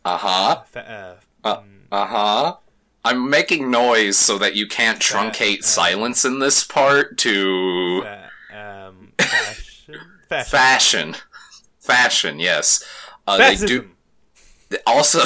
[0.08, 0.62] Uh huh.
[0.72, 2.56] fa- uh, Uh uh huh.
[3.04, 8.04] I'm making noise so that you can't truncate uh, silence in this part to
[8.54, 11.16] um, fashion, fashion, fashion.
[11.80, 12.84] Fashion, yes.
[13.26, 13.90] Uh, they do.
[14.86, 15.20] Also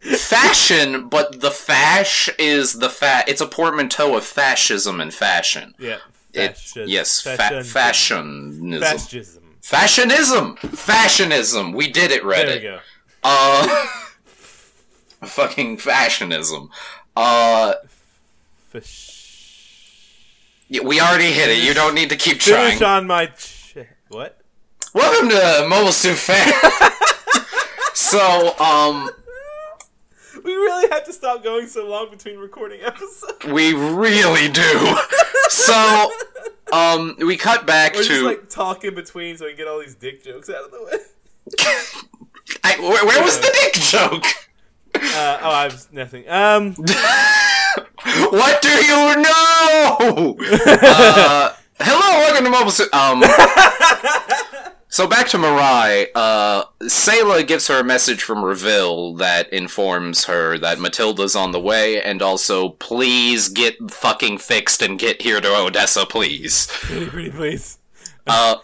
[0.00, 3.26] fashion but the fash is the fat.
[3.28, 5.96] it's a portmanteau of fascism and fashion Yeah,
[6.34, 6.88] it, fascism.
[6.90, 9.42] yes fa- fashionism Fascism.
[9.62, 12.80] fashionism fashionism we did it There we go.
[13.24, 13.66] Uh
[15.24, 16.68] fucking fashionism
[17.16, 17.74] uh
[20.68, 23.76] yeah, we already hit it you don't need to keep trying Finish on my ch-
[24.08, 24.40] what?
[24.94, 26.52] welcome to mobile suit fan
[27.94, 29.08] so um
[30.44, 33.44] We really have to stop going so long between recording episodes.
[33.46, 34.96] we really do
[35.48, 36.10] so
[36.72, 39.68] um we cut back We're to just like talk in between so we can get
[39.68, 40.98] all these dick jokes out of the way.
[42.62, 44.24] I, where, where was the dick joke?
[44.96, 46.28] Uh, oh, I was nothing.
[46.28, 46.72] Um,
[48.30, 50.36] what do you know?
[50.38, 52.94] uh, hello, welcome to Mobile Suit.
[52.94, 53.20] Um,
[54.88, 56.06] so back to Mirai.
[56.14, 61.60] Uh, Sayla gives her a message from Revil that informs her that Matilda's on the
[61.60, 66.68] way, and also, please get fucking fixed and get here to Odessa, please.
[66.70, 67.78] pretty, pretty please.
[68.28, 68.58] Uh,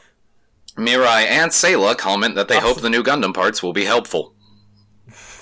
[0.81, 4.35] Mirai and Sayla comment that they hope the new Gundam parts will be helpful.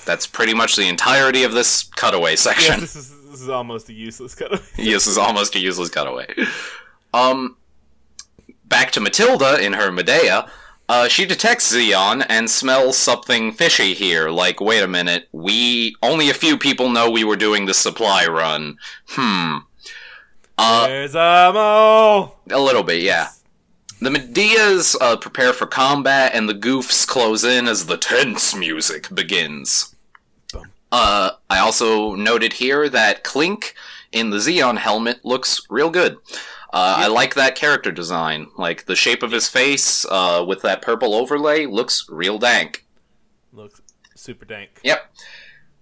[0.04, 2.80] That's pretty much the entirety of this cutaway Yeah, section.
[2.80, 4.60] this is this is almost a useless cutaway.
[4.76, 6.26] this is almost a useless cutaway.
[7.14, 7.56] Um,
[8.64, 10.50] back to Matilda in her Medea.
[10.88, 14.30] Uh, she detects Zeon and smells something fishy here.
[14.30, 18.26] Like, wait a minute, we only a few people know we were doing the supply
[18.26, 18.78] run.
[19.08, 19.58] Hmm.
[20.56, 22.36] Uh, There's a mole.
[22.50, 23.28] a little bit, yeah.
[24.00, 29.08] The Medeas uh, prepare for combat, and the goofs close in as the tense music
[29.12, 29.94] begins.
[30.90, 33.74] Uh, I also noted here that Clink
[34.12, 36.16] in the Zeon helmet looks real good.
[36.72, 38.48] Uh, I like that character design.
[38.56, 42.86] Like the shape of his face uh, with that purple overlay looks real dank.
[43.52, 43.80] Looks
[44.14, 44.80] super dank.
[44.84, 45.12] Yep.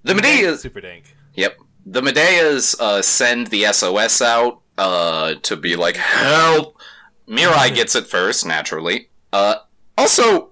[0.04, 0.58] The Medeas.
[0.58, 1.14] super dank.
[1.34, 1.58] Yep.
[1.84, 6.80] The Medeas uh, send the SOS out uh, to be like, help!
[7.28, 9.08] Mirai gets it first, naturally.
[9.32, 9.56] Uh,
[9.98, 10.50] also,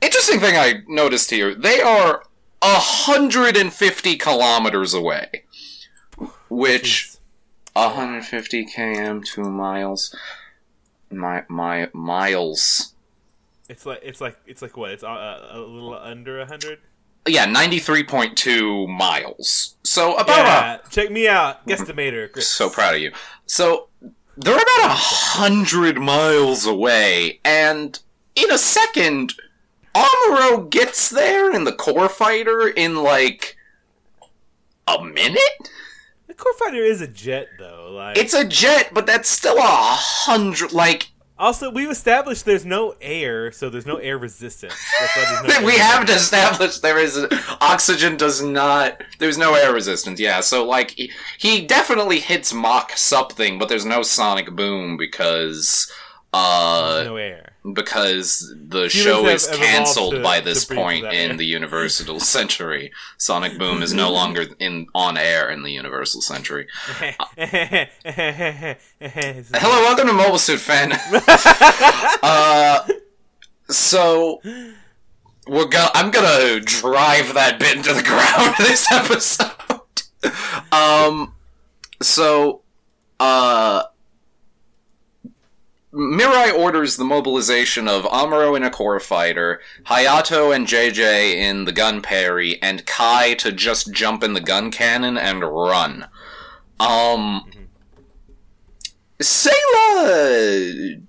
[0.00, 2.24] interesting thing I noticed here, they are
[2.60, 5.44] 150 kilometers away.
[6.48, 7.18] Which, Jeez.
[7.74, 10.14] 150 km, 2 miles.
[11.10, 12.94] My, my, miles.
[13.68, 14.90] It's like it's like it's like what?
[14.90, 16.80] It's uh, a little under a hundred.
[17.26, 19.76] yeah, ninety three point two miles.
[19.84, 22.30] So about Yeah, check me out, guesstimator.
[22.30, 22.48] Chris.
[22.48, 23.12] so proud of you.
[23.46, 23.88] So
[24.36, 27.98] they're about a hundred miles away, and
[28.34, 29.34] in a second,
[29.94, 33.56] Amuro gets there in the core fighter in like
[34.86, 35.70] a minute.
[36.26, 37.92] The core fighter is a jet, though.
[37.92, 40.72] Like, It's a jet, but that's still a hundred.
[40.72, 44.74] Like also we've established there's no air, so there's no air resistance.
[45.00, 47.26] That's no we air have established there is
[47.60, 49.02] oxygen does not.
[49.18, 50.20] There's no air resistance.
[50.20, 55.90] Yeah, so like he, he definitely hits Mach something, but there's no sonic boom because
[56.32, 57.53] uh no air.
[57.72, 61.36] Because the show is canceled to- by this point in air.
[61.36, 62.92] the Universal Century.
[63.16, 66.66] Sonic Boom is no longer in on air in the Universal Century.
[66.86, 67.14] Hello.
[69.00, 70.92] Hello, welcome to Mobile Suit Fan.
[72.22, 72.86] uh,
[73.70, 74.40] so
[75.46, 79.50] we're go- I'm gonna drive that bit into the ground this episode.
[80.72, 81.34] um,
[82.02, 82.60] so
[83.18, 83.84] uh.
[85.94, 91.72] Mirai orders the mobilization of Amuro in a core fighter, Hayato and JJ in the
[91.72, 96.06] Gunperry, and Kai to just jump in the Guncannon and run.
[96.80, 97.48] Um,
[99.20, 101.02] Sayla.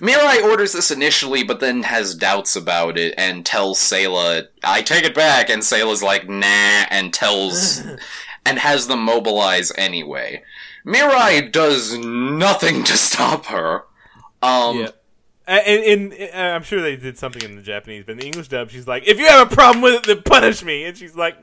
[0.00, 5.04] Mirai orders this initially, but then has doubts about it and tells Sayla, I take
[5.04, 7.82] it back, and Sayla's like, nah, and tells.
[8.44, 10.42] and has them mobilize anyway.
[10.86, 13.84] Mirai does nothing to stop her.
[14.42, 14.88] Um, Yeah.
[15.46, 18.26] And, and, and uh, I'm sure they did something in the Japanese, but in the
[18.26, 20.96] English dub, she's like, "If you have a problem with it, then punish me." And
[20.96, 21.36] she's like,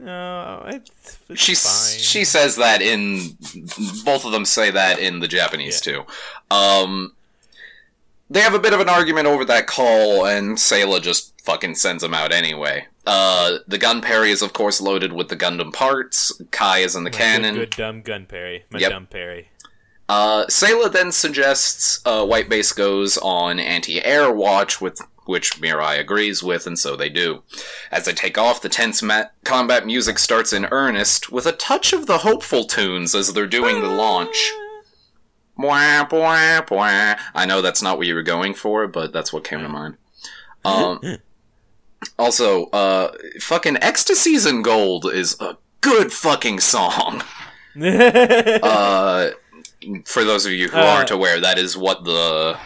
[0.00, 3.36] "No, it's, it's she fine." she says that in
[4.04, 6.02] both of them say that in the Japanese too.
[6.50, 7.12] Um,
[8.28, 12.02] they have a bit of an argument over that call, and Sayla just fucking sends
[12.02, 12.86] him out anyway.
[13.06, 16.32] Uh, the Gunperry is of course loaded with the Gundam parts.
[16.50, 17.54] Kai is in the My cannon.
[17.54, 18.62] Good, good dumb Gunperry.
[18.70, 18.90] My Yep.
[18.90, 19.48] dumb parry.
[20.08, 26.42] Uh, Sayla then suggests uh, White Base goes on anti-air watch, with which Mirai agrees
[26.42, 27.44] with, and so they do.
[27.92, 31.92] As they take off, the tense ma- combat music starts in earnest, with a touch
[31.92, 34.50] of the hopeful tunes as they're doing the launch.
[35.58, 37.16] Bwah, bwah, bwah.
[37.34, 39.96] I know that's not what you were going for, but that's what came to mind.
[40.62, 41.00] Um,
[42.18, 47.22] also, uh, fucking Ecstasies in Gold is a good fucking song.
[47.76, 49.30] Uh,
[50.04, 52.58] for those of you who Uh, aren't aware, that is what the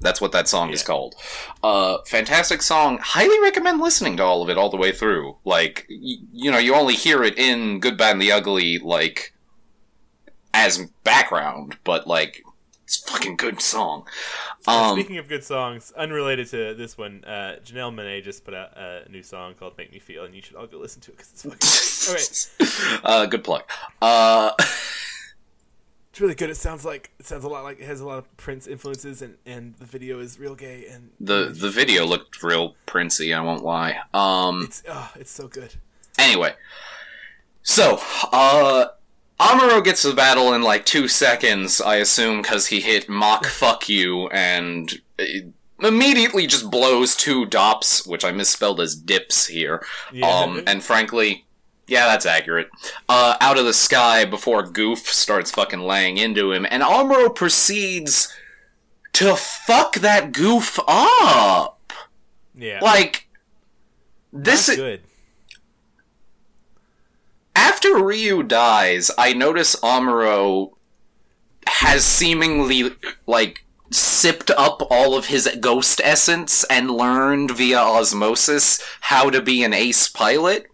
[0.00, 1.14] that's what that song is called.
[1.62, 2.98] Uh, fantastic song.
[3.02, 5.36] Highly recommend listening to all of it all the way through.
[5.44, 9.34] Like, y- you know, you only hear it in Good, Bad, and the Ugly, like,
[10.54, 12.42] as background, but, like,
[12.92, 14.06] it's a fucking good song.
[14.66, 18.76] Um, Speaking of good songs, unrelated to this one, uh, Janelle Monae just put out
[18.76, 21.16] a new song called "Make Me Feel," and you should all go listen to it
[21.16, 22.98] because it's fucking.
[23.00, 23.62] okay, uh, good plug.
[24.02, 26.50] Uh, it's really good.
[26.50, 29.22] It sounds like it sounds a lot like it has a lot of Prince influences,
[29.22, 33.32] and and the video is real gay, and the the video looked real princey.
[33.32, 34.00] I won't lie.
[34.12, 35.74] Um, it's oh, it's so good.
[36.18, 36.54] Anyway,
[37.62, 37.98] so
[38.32, 38.88] uh,
[39.42, 43.88] Amuro gets the battle in like two seconds, I assume, because he hit Mach fuck
[43.88, 45.00] you and
[45.80, 49.84] immediately just blows two dops, which I misspelled as dips here.
[50.12, 50.28] Yeah.
[50.28, 51.44] Um, and frankly,
[51.88, 52.70] yeah, that's accurate.
[53.08, 58.32] Uh, out of the sky before Goof starts fucking laying into him, and Amuro proceeds
[59.14, 61.92] to fuck that Goof up.
[62.54, 63.26] Yeah, Like,
[64.32, 65.00] this is good.
[67.54, 70.72] After Ryu dies, I notice Amuro
[71.66, 72.90] has seemingly
[73.26, 79.62] like sipped up all of his ghost essence and learned via osmosis how to be
[79.62, 80.66] an ace pilot.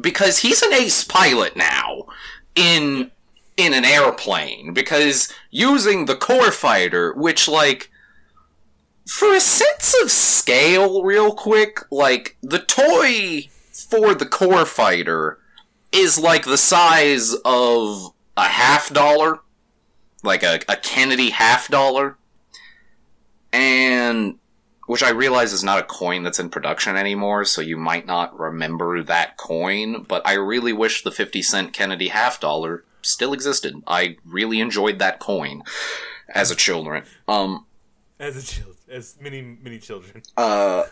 [0.00, 2.06] Because he's an ace pilot now
[2.54, 3.10] in
[3.56, 4.72] in an airplane.
[4.72, 7.90] Because using the core fighter which like
[9.06, 15.38] for a sense of scale real quick like the toy for the core fighter
[15.94, 19.40] is like the size of a half dollar,
[20.22, 22.16] like a, a Kennedy half dollar,
[23.52, 24.38] and
[24.86, 28.38] which I realize is not a coin that's in production anymore, so you might not
[28.38, 33.82] remember that coin, but I really wish the 50 cent Kennedy half dollar still existed.
[33.86, 35.62] I really enjoyed that coin
[36.34, 37.04] as a children.
[37.28, 37.64] Um,
[38.18, 40.22] As a child, as many many children.
[40.36, 40.84] uh,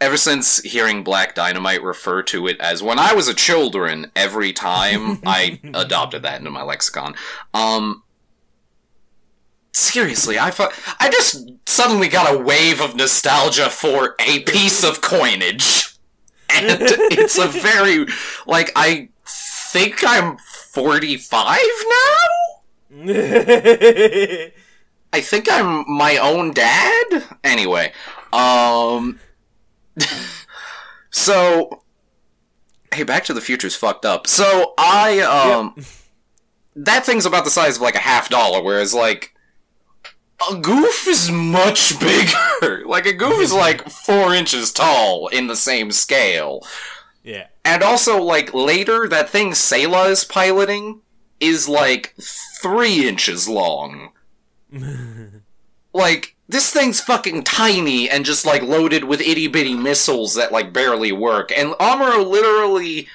[0.00, 4.52] ever since hearing Black Dynamite refer to it as when I was a children every
[4.52, 7.14] time, I adopted that into my lexicon.
[7.54, 8.02] Um,
[9.72, 10.68] seriously, I fu-
[10.98, 15.94] I just suddenly got a wave of nostalgia for a piece of coinage.
[16.48, 18.06] And it's a very
[18.46, 22.26] like I think I'm 45 now?
[25.12, 27.24] I think I'm my own dad.
[27.42, 27.92] Anyway,
[28.32, 29.18] um
[31.10, 31.82] so
[32.92, 34.26] hey, Back to the Future's fucked up.
[34.26, 35.76] So I um
[36.76, 39.34] that thing's about the size of like a half dollar whereas like
[40.50, 42.84] a goof is much bigger.
[42.86, 46.60] like a goof is like 4 inches tall in the same scale.
[47.22, 47.46] yeah.
[47.64, 51.00] And also, like, later, that thing Sayla is piloting
[51.40, 52.14] is, like,
[52.62, 54.12] three inches long.
[55.92, 60.72] like, this thing's fucking tiny and just, like, loaded with itty bitty missiles that, like,
[60.72, 61.50] barely work.
[61.56, 63.08] And Amuro literally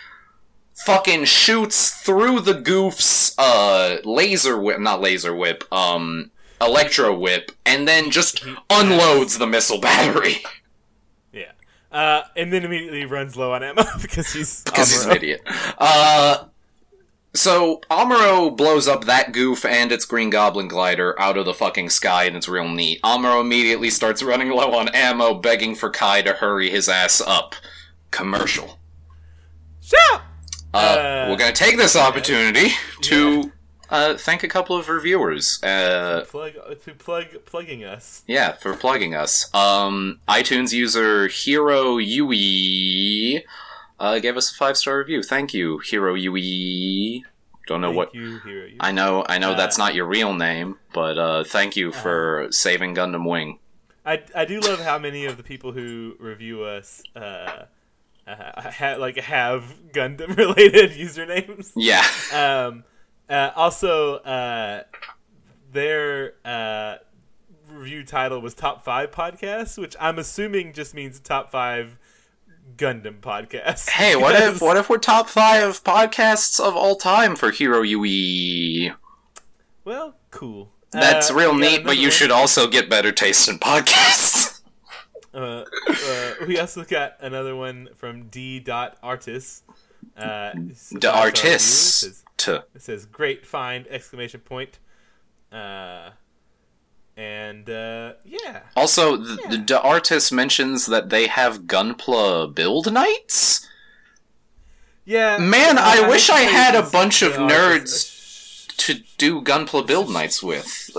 [0.86, 7.88] fucking shoots through the goof's, uh, laser whip, not laser whip, um, electro whip, and
[7.88, 10.38] then just unloads the missile battery.
[11.32, 11.52] Yeah.
[11.92, 15.42] Uh, and then immediately runs low on ammo because he's because he's an idiot.
[15.78, 16.46] Uh,
[17.34, 21.90] so Amuro blows up that goof and its Green Goblin glider out of the fucking
[21.90, 23.02] sky, and it's real neat.
[23.04, 27.56] Amuro immediately starts running low on ammo, begging for Kai to hurry his ass up.
[28.12, 28.80] Commercial.
[29.82, 30.22] Shout!
[30.74, 32.70] Uh, Uh, we're gonna take this opportunity
[33.02, 33.52] to
[33.90, 35.62] uh, thank a couple of reviewers.
[35.64, 36.54] Uh, Plug
[36.86, 38.24] to plug plugging us.
[38.28, 39.54] Yeah, for plugging us.
[39.54, 43.44] Um, iTunes user Hero Yui
[44.02, 45.24] uh, gave us a five star review.
[45.24, 47.24] Thank you, Hero Yui.
[47.68, 48.66] Don't know Thank what you, hero.
[48.68, 48.78] You.
[48.80, 49.24] I know.
[49.30, 53.30] I know Uh, that's not your real name, but uh, thank you for saving Gundam
[53.30, 53.60] Wing.
[54.06, 57.20] I, I do love how many of the people who review us uh,
[58.28, 61.72] uh, ha- like have Gundam related usernames.
[61.76, 62.84] Yeah, Um,
[63.30, 64.84] uh, also, uh,
[65.72, 66.96] their uh,
[67.70, 71.98] review title was Top Five Podcasts, which I'm assuming just means Top Five
[72.78, 73.90] Gundam podcast.
[73.90, 78.94] Hey, what if what if we're top five podcasts of all time for Hero Yui?
[79.84, 80.72] Well, cool.
[80.92, 82.12] That's Uh, real neat, but you one.
[82.12, 84.50] should also get better taste in podcasts.
[85.34, 88.60] Uh, uh, we also got another one from D.
[88.60, 89.64] Dot Artis.
[90.18, 91.28] Uh, it's a The five-star.
[91.54, 92.24] It says,
[92.76, 94.80] it says "Great find!" exclamation point.
[95.50, 96.10] Uh,
[97.18, 99.64] and uh, yeah, also, the, Yeah.
[99.68, 103.68] the artist mentions that they have Gunpla build nights.
[105.06, 105.38] yeah.
[105.38, 110.42] Man, uh, I wish I had a bunch of nerds to do Gunpla build nights
[110.42, 110.90] with.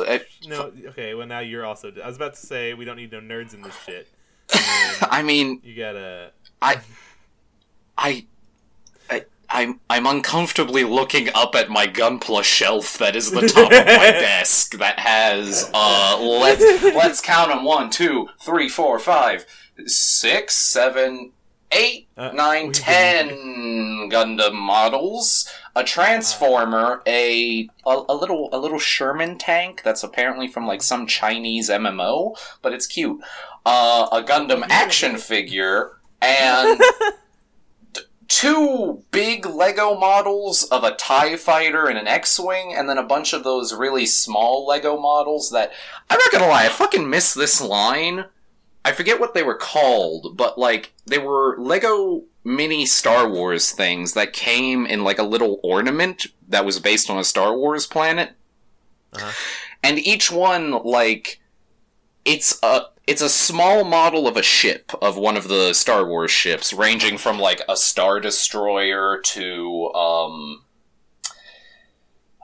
[0.47, 1.15] No, okay.
[1.15, 1.93] Well, now you're also.
[2.03, 4.09] I was about to say we don't need no nerds in this shit.
[5.11, 6.31] I mean, you gotta.
[6.61, 6.83] I, I,
[7.99, 8.27] I,
[9.53, 14.11] I'm I'm uncomfortably looking up at my Gunpla shelf that is the top of my
[14.11, 19.45] desk that has uh let's let's count them one two three four five
[19.87, 21.33] six seven
[21.71, 22.73] eight Uh, nine we
[24.11, 30.67] Gundam models, a transformer, a, a a little a little Sherman tank that's apparently from
[30.67, 33.21] like some Chinese MMO, but it's cute.
[33.65, 36.81] Uh, a Gundam action figure and
[38.33, 43.35] two big Lego models of a Tie Fighter and an X-wing, and then a bunch
[43.35, 45.71] of those really small Lego models that
[46.09, 48.25] I'm not gonna lie, I fucking miss this line.
[48.87, 54.15] I forget what they were called, but like they were Lego mini Star Wars things
[54.15, 58.31] that came in like a little ornament that was based on a Star Wars planet.
[59.13, 59.33] Uh-huh.
[59.83, 61.39] And each one like
[62.25, 66.31] it's a it's a small model of a ship of one of the Star Wars
[66.31, 70.65] ships ranging from like a star destroyer to um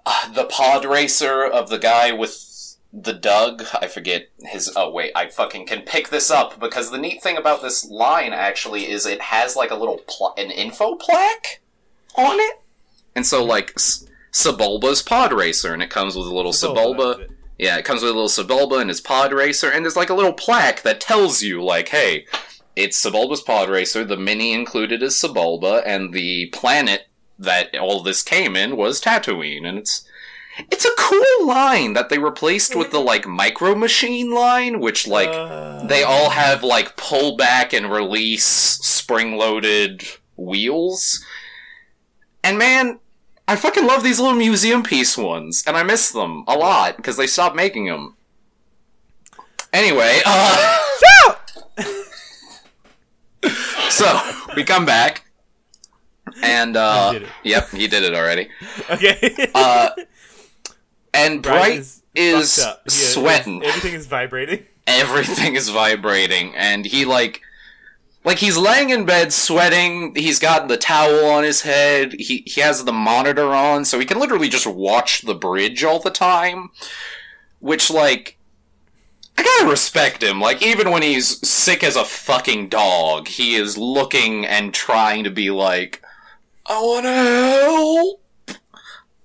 [0.04, 3.64] uh, the pod racer of the guy with the Doug.
[3.74, 4.72] I forget his.
[4.74, 8.32] Oh wait, I fucking can pick this up because the neat thing about this line
[8.32, 11.60] actually is it has like a little pl- an info plaque
[12.14, 12.60] on it,
[13.14, 17.28] and so like S- Sebulba's pod racer, and it comes with a little Sebulba.
[17.58, 20.14] Yeah, it comes with a little Sebulba and his pod racer, and there's like a
[20.14, 22.24] little plaque that tells you like, hey,
[22.76, 24.04] it's Sebulba's pod racer.
[24.04, 29.66] The mini included is Sebulba, and the planet that all this came in was Tatooine,
[29.66, 30.04] and it's
[30.70, 35.28] it's a cool line that they replaced with the like micro machine line, which like
[35.28, 40.04] Uh, they all have like pull back and release spring loaded
[40.36, 41.24] wheels.
[42.42, 42.98] And man,
[43.48, 47.16] I fucking love these little museum piece ones, and I miss them a lot because
[47.16, 48.14] they stopped making them.
[49.72, 50.78] Anyway, uh,
[53.90, 54.20] so
[54.56, 55.24] we come back,
[56.42, 58.48] and uh, yep, he did it already.
[58.90, 59.50] okay.
[59.54, 59.90] Uh,
[61.14, 62.82] and Bright Bright is- is Fucked up.
[62.86, 63.64] Yeah, sweating.
[63.64, 64.66] Everything is vibrating.
[64.86, 67.42] Everything is vibrating, and he like.
[68.28, 72.60] Like he's laying in bed sweating, he's got the towel on his head, he, he
[72.60, 76.68] has the monitor on, so he can literally just watch the bridge all the time.
[77.60, 78.36] Which, like,
[79.38, 80.42] I gotta respect him.
[80.42, 85.30] Like, even when he's sick as a fucking dog, he is looking and trying to
[85.30, 86.02] be like,
[86.66, 88.22] I wanna help.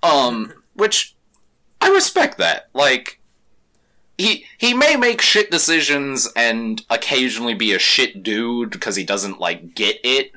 [0.02, 1.14] Um, which,
[1.82, 2.70] I respect that.
[2.74, 3.20] Like,
[4.24, 9.40] he he may make shit decisions and occasionally be a shit dude because he doesn't
[9.40, 10.32] like get it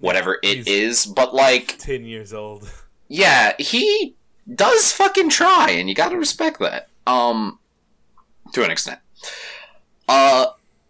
[0.00, 2.70] whatever it is but like Ten years old.
[3.08, 4.14] yeah he
[4.54, 7.58] does fucking try and you gotta respect that um
[8.52, 9.00] to an extent
[10.08, 10.46] uh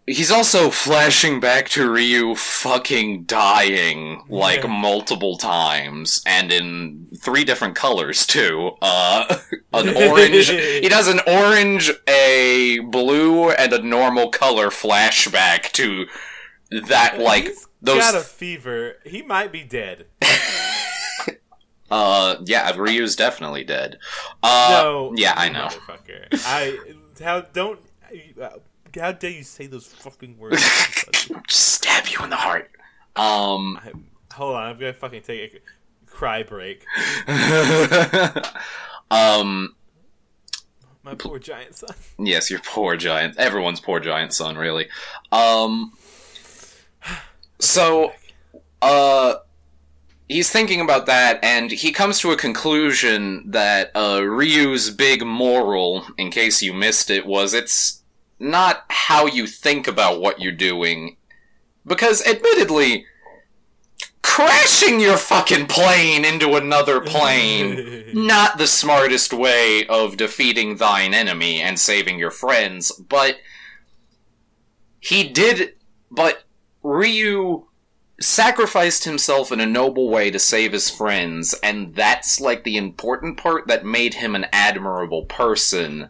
[0.08, 4.68] he's also flashing back to Ryu fucking dying like Yeah.
[4.80, 8.72] multiple times and in three different colors too.
[8.82, 9.38] Uh
[9.72, 16.06] an orange he does an orange, a blue, and a normal color flashback to
[16.88, 18.96] that like He's those got a fever.
[19.04, 20.06] He might be dead.
[21.90, 23.98] uh yeah, Ryu's definitely dead.
[24.42, 25.12] Uh no.
[25.16, 25.68] yeah, I know.
[26.32, 26.78] I
[27.20, 27.80] how don't
[28.40, 28.48] uh,
[28.96, 30.62] how dare you say those fucking words?
[31.46, 32.70] Just stab you in the heart.
[33.16, 33.92] Um I-
[34.34, 35.60] Hold on, I'm gonna fucking take a
[36.06, 36.84] cry break.
[39.10, 39.74] um
[41.02, 41.94] My poor giant son.
[42.18, 43.36] Yes, your poor giant.
[43.38, 44.88] Everyone's poor giant son, really.
[45.32, 45.92] Um.
[47.60, 48.12] So,
[48.82, 49.34] uh,
[50.28, 56.04] he's thinking about that, and he comes to a conclusion that uh, Ryu's big moral,
[56.16, 58.02] in case you missed it, was it's
[58.38, 61.16] not how you think about what you're doing,
[61.86, 63.06] because admittedly,
[64.22, 71.60] crashing your fucking plane into another plane not the smartest way of defeating thine enemy
[71.60, 73.38] and saving your friends, but
[75.00, 75.74] he did.
[76.10, 76.44] But
[76.82, 77.66] Ryu
[78.20, 83.38] sacrificed himself in a noble way to save his friends, and that's like the important
[83.38, 86.08] part that made him an admirable person.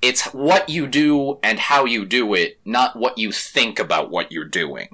[0.00, 4.32] It's what you do and how you do it, not what you think about what
[4.32, 4.88] you're doing.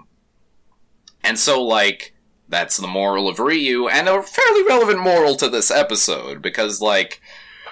[1.24, 2.14] And so, like,
[2.48, 7.20] that's the moral of Ryu, and a fairly relevant moral to this episode, because, like,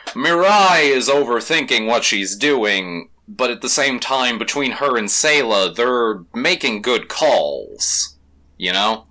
[0.08, 5.74] Mirai is overthinking what she's doing, but at the same time, between her and Sayla,
[5.74, 8.16] they're making good calls,
[8.56, 9.06] you know?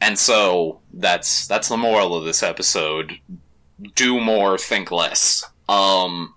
[0.00, 3.18] And so, that's, that's the moral of this episode.
[3.94, 5.44] Do more, think less.
[5.68, 6.34] Um,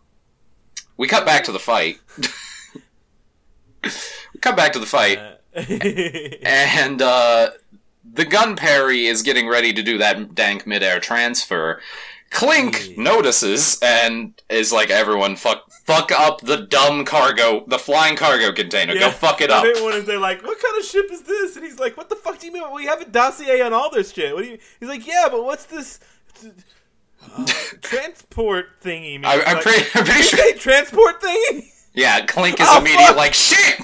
[0.98, 2.00] we cut back to the fight.
[3.84, 5.18] we cut back to the fight.
[5.20, 5.34] Uh,
[6.44, 7.52] And uh,
[8.14, 11.82] the Gunperry is getting ready to do that dank midair transfer.
[12.30, 13.02] Clink Yeah.
[13.04, 18.94] notices and is like, "Everyone, fuck, fuck up the dumb cargo, the flying cargo container.
[18.96, 21.56] Go fuck it up." bet one is they're like, "What kind of ship is this?"
[21.56, 22.64] And he's like, "What the fuck do you mean?
[22.74, 24.58] We have a dossier on all this shit." What do you?
[24.80, 26.00] He's like, "Yeah, but what's this
[27.82, 30.54] transport thingy?" I, I'm Like, pretty, I'm pretty sure.
[30.56, 31.70] transport thingy?
[31.94, 33.16] Yeah, Clink is Oh, immediately fuck.
[33.18, 33.80] like, "Shit."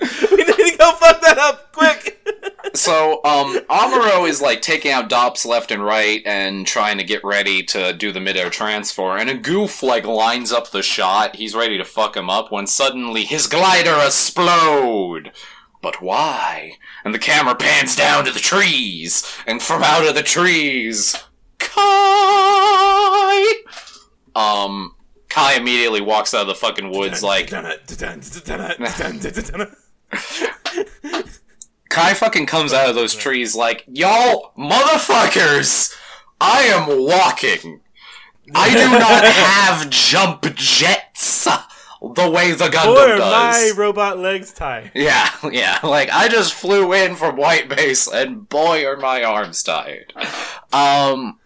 [0.30, 2.16] we need to go fuck that up quick.
[2.74, 7.24] So, um, Amuro is like taking out Dops left and right and trying to get
[7.24, 11.36] ready to do the midair transfer, and a goof like lines up the shot.
[11.36, 15.32] He's ready to fuck him up when suddenly his glider explode.
[15.82, 16.74] But why?
[17.04, 21.16] And the camera pans down to the trees, and from out of the trees,
[21.60, 23.52] Kai.
[24.34, 24.94] Um,
[25.28, 27.50] Kai immediately walks out of the fucking woods like
[31.88, 35.94] Kai fucking comes out of those trees like, y'all motherfuckers,
[36.40, 37.80] I am walking.
[38.54, 41.46] I do not have jump jets
[42.00, 43.20] the way the Gundam or does.
[43.20, 44.90] my robot legs tie.
[44.94, 45.78] Yeah, yeah.
[45.82, 50.12] Like I just flew in from White Base, and boy, are my arms tired.
[50.72, 51.38] Um,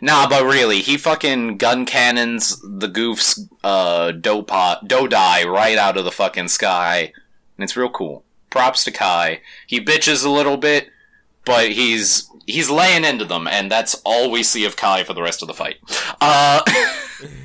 [0.00, 6.04] nah, but really, he fucking gun cannons the goof's uh dopot dodai right out of
[6.04, 7.12] the fucking sky,
[7.56, 8.24] and it's real cool.
[8.50, 9.40] Props to Kai.
[9.66, 10.88] He bitches a little bit,
[11.44, 15.22] but he's he's laying into them, and that's all we see of Kai for the
[15.22, 15.76] rest of the fight.
[16.20, 16.62] Uh,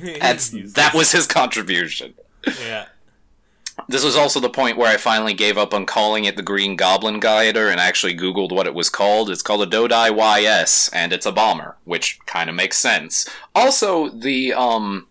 [0.20, 2.14] that's that was his contribution.
[2.60, 2.86] yeah.
[3.88, 6.76] This was also the point where I finally gave up on calling it the Green
[6.76, 9.30] Goblin Glider and actually Googled what it was called.
[9.30, 13.28] It's called a Dodai YS, and it's a bomber, which kind of makes sense.
[13.54, 15.08] Also, the, um,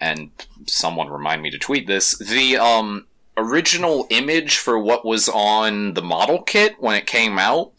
[0.00, 0.30] and
[0.66, 3.06] someone remind me to tweet this, the, um,
[3.36, 7.72] original image for what was on the model kit when it came out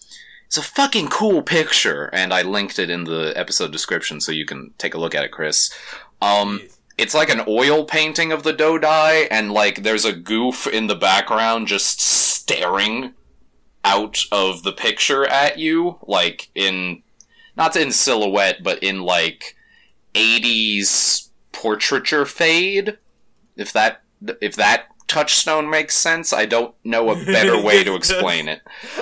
[0.45, 4.45] it's a fucking cool picture, and I linked it in the episode description so you
[4.45, 5.69] can take a look at it, Chris.
[6.21, 6.61] Um.
[6.97, 10.95] It's like an oil painting of the Dodai, and like there's a goof in the
[10.95, 13.13] background just staring
[13.83, 17.03] out of the picture at you, like in
[17.57, 19.55] not in silhouette, but in like
[20.13, 22.97] 80s portraiture fade.
[23.55, 24.01] If that
[24.41, 28.61] if that touchstone makes sense, I don't know a better way to explain it.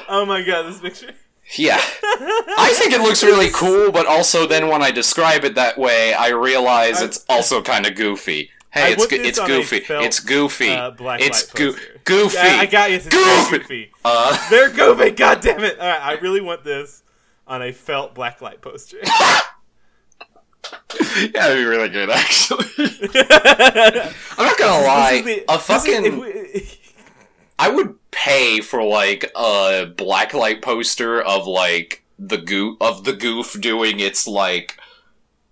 [0.10, 1.16] Oh my god, this picture.
[1.56, 1.78] Yeah.
[1.78, 6.14] I think it looks really cool, but also then when I describe it that way,
[6.14, 8.50] I realize I- it's also kind of goofy.
[8.76, 9.80] I Hey, it's go- it's goofy.
[9.82, 10.72] felt, It's goofy.
[10.72, 12.00] Uh, it's poster.
[12.06, 12.36] goofy.
[12.38, 12.96] Yeah, I got you.
[12.96, 13.58] It's Goofy.
[13.60, 13.92] goofy.
[14.04, 15.12] uh, They're goofy.
[15.12, 15.80] God damn it!
[15.80, 17.04] All right, I really want this
[17.48, 18.98] on a felt blacklight poster.
[19.04, 19.42] yeah,
[21.34, 22.66] that'd be really good, actually.
[24.38, 25.44] I'm not gonna lie.
[25.50, 26.20] a fucking.
[26.20, 26.70] we,
[27.60, 33.60] I would pay for like a blacklight poster of like the goof of the goof
[33.60, 34.78] doing its like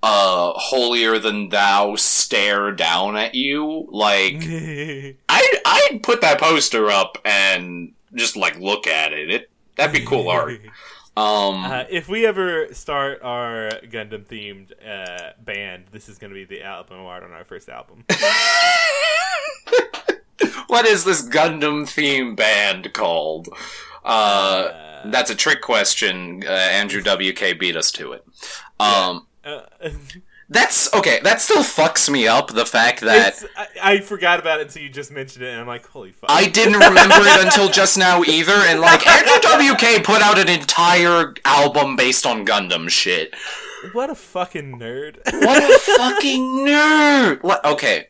[0.04, 3.88] uh holier than thou stare down at you.
[3.90, 4.36] Like
[5.30, 9.30] I'd I'd put that poster up and just like look at it.
[9.30, 10.60] It that'd be cool art.
[11.18, 16.34] Um Uh, if we ever start our Gundam themed uh, band, this is going to
[16.36, 18.06] be the album art on our first album.
[20.68, 23.50] what is this Gundam theme band called?
[24.04, 26.44] Uh, that's a trick question.
[26.46, 28.26] Uh, Andrew WK beat us to it.
[28.80, 29.62] Um, Uh,
[30.50, 31.20] that's okay.
[31.24, 32.50] That still fucks me up.
[32.54, 35.68] The fact that I, I forgot about it until you just mentioned it, and I'm
[35.68, 36.30] like, holy fuck!
[36.30, 38.52] I didn't remember it until just now either.
[38.54, 43.34] And like Andrew WK put out an entire album based on Gundam shit.
[43.94, 45.18] what a fucking nerd!
[45.42, 47.42] What a fucking nerd!
[47.44, 48.08] What, okay,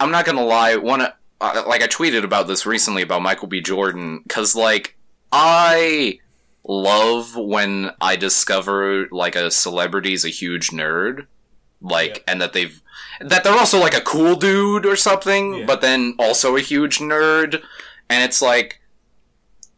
[0.00, 0.76] I'm not gonna lie.
[0.76, 1.12] One, uh,
[1.66, 3.60] like I tweeted about this recently about Michael B.
[3.60, 4.96] Jordan because like
[5.32, 6.18] I
[6.66, 11.26] love when I discover like a celebrity's a huge nerd,
[11.82, 12.80] like, and that they've
[13.20, 15.66] that they're also like a cool dude or something, Yeah.
[15.66, 17.62] but then also a huge nerd,
[18.08, 18.80] and it's like,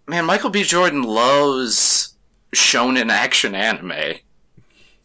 [0.06, 0.62] man, Michael B.
[0.62, 2.14] Jordan loves
[2.54, 4.14] shonen action anime.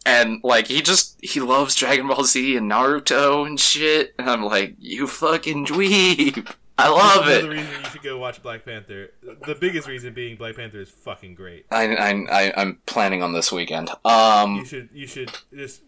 [0.04, 4.14] And like he just he loves Dragon Ball Z and Naruto and shit.
[4.18, 6.52] And I'm like, you fucking dweeb.
[6.78, 7.56] I love Another it.
[7.58, 9.12] reason you should go watch Black Panther.
[9.46, 11.66] The biggest reason being Black Panther is fucking great.
[11.70, 12.10] I, I,
[12.48, 13.90] I I'm planning on this weekend.
[14.04, 15.82] Um, you should you should just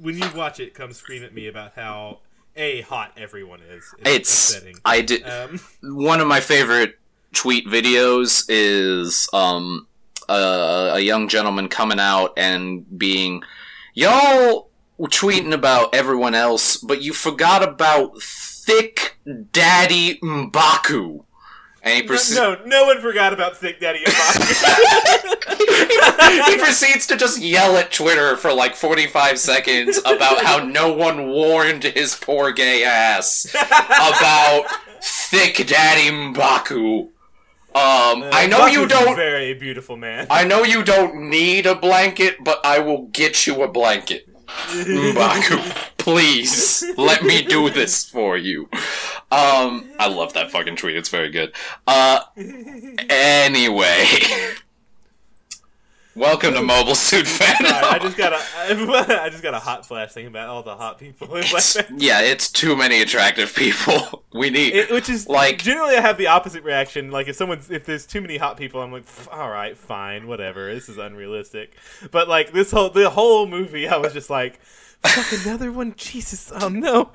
[0.00, 2.20] when you watch it, come scream at me about how
[2.56, 3.84] a hot everyone is.
[4.06, 4.76] it's upsetting.
[4.84, 6.98] I did Um, one of my favorite
[7.34, 9.87] tweet videos is um
[10.28, 13.42] a, a young gentleman coming out and being
[13.94, 14.70] y'all
[15.00, 19.18] tweeting about everyone else, but you forgot about thick
[19.52, 21.24] daddy Mbaku.
[21.82, 22.36] And he no, proceeds.
[22.36, 24.86] no, no one forgot about Thick Daddy Mbaku.
[26.50, 31.28] he proceeds to just yell at Twitter for like 45 seconds about how no one
[31.28, 34.64] warned his poor gay ass about
[35.00, 37.10] thick daddy Mbaku.
[37.78, 39.14] Um, I know you don't.
[39.14, 40.26] Very beautiful man.
[40.30, 44.28] I know you don't need a blanket, but I will get you a blanket.
[44.48, 45.58] Mbaku,
[45.98, 48.68] please let me do this for you.
[49.30, 50.96] Um, I love that fucking tweet.
[50.96, 51.54] It's very good.
[51.86, 52.20] Uh,
[53.08, 54.06] anyway,
[56.18, 58.36] welcome to Mobile Suit Sorry, I just got a,
[59.22, 62.20] I just got a hot flash thinking about all the hot people in It's- yeah,
[62.20, 64.24] it's too many attractive people.
[64.32, 64.74] We need.
[64.74, 67.10] It, which is Like- like generally I have the opposite reaction.
[67.10, 70.72] Like if someone's if there's too many hot people, I'm like, all right, fine, whatever.
[70.72, 71.74] This is unrealistic.
[72.10, 74.60] But like this whole the whole movie, I was just like,
[75.02, 75.94] fuck another one.
[75.96, 77.10] Jesus, oh no.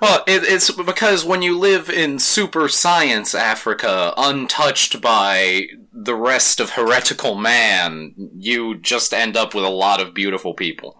[0.00, 5.66] Well, it, it's because when you live in super science Africa, untouched by
[6.02, 10.96] the rest of heretical man, you just end up with a lot of beautiful people.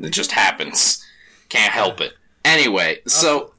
[0.00, 1.04] It just happens.
[1.48, 2.12] Can't help it.
[2.44, 3.52] Anyway, so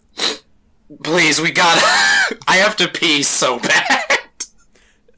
[1.04, 1.82] please, we gotta.
[2.48, 4.20] I have to pee so bad.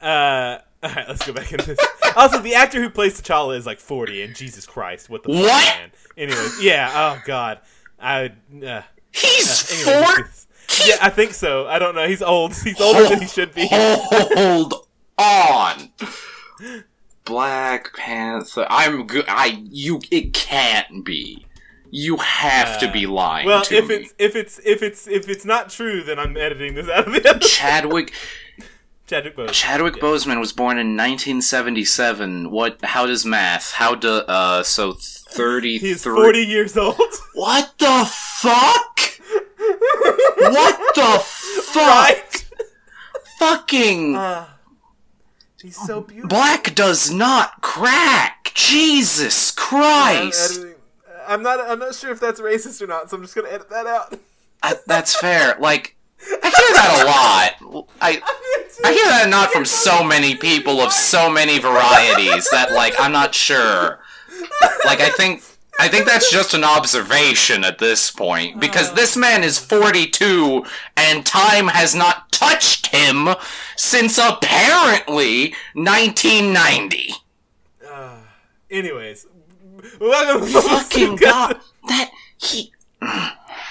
[0.00, 1.78] Uh, all right, let's go back into this.
[2.16, 5.42] Also, the actor who plays T'Challa is like 40, and Jesus Christ, what the fuck,
[5.42, 5.78] What?
[5.80, 5.90] man?
[6.16, 6.90] Anyways, yeah.
[6.94, 7.60] Oh God,
[8.00, 8.32] I.
[8.66, 10.30] Uh, He's four.
[10.86, 11.66] yeah, I think so.
[11.66, 12.06] I don't know.
[12.08, 12.54] He's old.
[12.54, 13.68] He's older than he should be.
[13.70, 14.74] Hold
[15.22, 15.90] on.
[17.24, 18.66] Black Panther.
[18.68, 19.24] I'm good.
[19.28, 20.00] I you.
[20.10, 21.46] It can't be.
[21.94, 23.94] You have to be lying Well, if me.
[23.96, 27.12] it's if it's if it's if it's not true, then I'm editing this out of
[27.12, 27.42] the episode.
[27.48, 28.12] Chadwick
[29.06, 29.52] Chadwick Boseman.
[29.52, 32.50] Chadwick Boseman was born in 1977.
[32.50, 32.82] What?
[32.82, 33.72] How does math?
[33.72, 34.08] How do?
[34.08, 35.78] Uh, so 33.
[35.78, 36.96] He's 40 years old.
[37.34, 39.00] What the fuck?
[40.38, 41.76] what the fuck?
[41.76, 42.44] right?
[43.38, 44.46] Fucking Uh,
[45.62, 46.28] he's so oh, beautiful.
[46.28, 48.52] black does not crack.
[48.54, 50.58] Jesus Christ.
[50.58, 50.74] Editing-
[51.26, 51.60] I'm not.
[51.60, 54.18] I'm not sure if that's racist or not, so I'm just gonna edit that out.
[54.62, 55.56] I, that's fair.
[55.58, 57.92] Like, I hear that a lot.
[58.00, 58.20] I
[58.84, 63.12] I hear that not from so many people of so many varieties that like I'm
[63.12, 64.00] not sure.
[64.84, 65.42] Like I think
[65.80, 70.64] I think that's just an observation at this point because this man is 42
[70.96, 73.28] and time has not touched him
[73.76, 77.14] since apparently 1990.
[78.70, 79.26] Anyways,
[80.00, 82.72] welcome to Fucking god, that he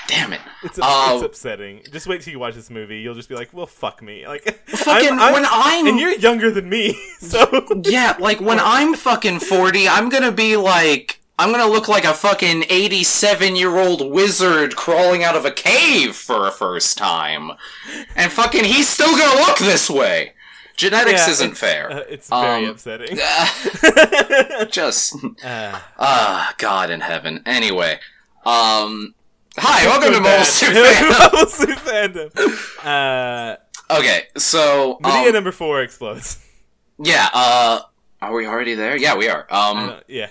[0.08, 0.42] Damn it.
[0.64, 1.82] It's, Um, it's upsetting.
[1.92, 3.00] Just wait till you watch this movie.
[3.00, 6.68] You'll just be like, "Well, fuck me." Like, Fucking when I'm- and you're younger than
[6.70, 11.21] me, so Yeah, like when I'm fucking 40, I'm gonna be like.
[11.42, 16.16] I'm gonna look like a fucking 87 year old wizard crawling out of a cave
[16.16, 17.52] for a first time.
[18.16, 20.34] And fucking, he's still gonna look this way!
[20.78, 21.92] Genetics Yeah, isn't fair.
[21.92, 23.18] uh, it's very Um, upsetting.
[24.72, 25.16] Just.
[25.44, 27.42] Uh, Ah, God in heaven.
[27.48, 28.00] Anyway.
[28.46, 29.16] Um.
[29.58, 30.46] Hi, welcome to bad.
[30.46, 31.48] Suit Fandom.
[31.50, 32.86] Suit fandom.
[32.86, 33.58] Uh,
[33.98, 35.00] Okay, so.
[35.04, 36.38] Um, number four explodes.
[37.00, 37.80] yeah, uh.
[38.22, 38.96] Are we already there?
[38.96, 39.48] Yeah, we are.
[39.50, 39.78] Um.
[39.90, 40.30] Uh, yeah.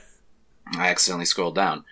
[0.76, 1.84] I accidentally scrolled down.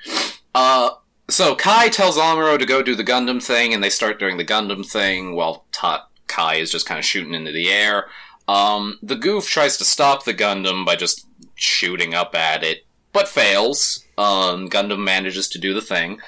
[0.54, 0.90] Uh,
[1.28, 4.44] so Kai tells Amuro to go do the Gundam thing, and they start doing the
[4.44, 8.08] Gundam thing while Ta- Kai is just kind of shooting into the air.
[8.46, 13.28] Um, the goof tries to stop the Gundam by just shooting up at it, but
[13.28, 14.04] fails.
[14.16, 16.20] Um, Gundam manages to do the thing.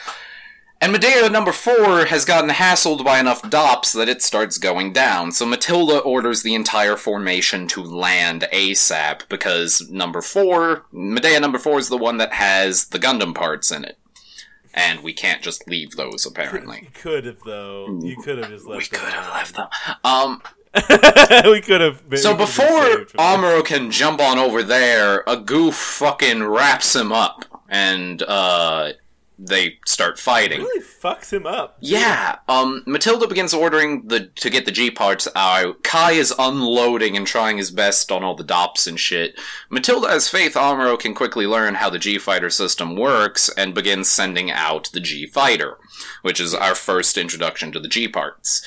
[0.83, 5.31] And Medea number four has gotten hassled by enough DOPS that it starts going down,
[5.31, 11.79] so Matilda orders the entire formation to land ASAP, because number four, Medea number four
[11.79, 13.99] is the one that has the Gundam parts in it.
[14.73, 16.83] And we can't just leave those, apparently.
[16.85, 18.01] You could have though.
[18.01, 19.01] You could have just left them.
[19.01, 19.69] We could have left them.
[20.03, 20.43] Um,
[20.75, 21.43] we could have.
[21.43, 23.39] so we could have been before saved from that.
[23.39, 28.93] Amuro can jump on over there, a goof fucking wraps him up, and, uh,
[29.43, 30.61] they start fighting.
[30.61, 31.79] really fucks him up.
[31.81, 35.83] Yeah, um, Matilda begins ordering the to get the G parts out.
[35.83, 39.39] Kai is unloading and trying his best on all the DOPS and shit.
[39.71, 44.11] Matilda has faith Amuro can quickly learn how the G fighter system works and begins
[44.11, 45.79] sending out the G fighter,
[46.21, 48.67] which is our first introduction to the G parts.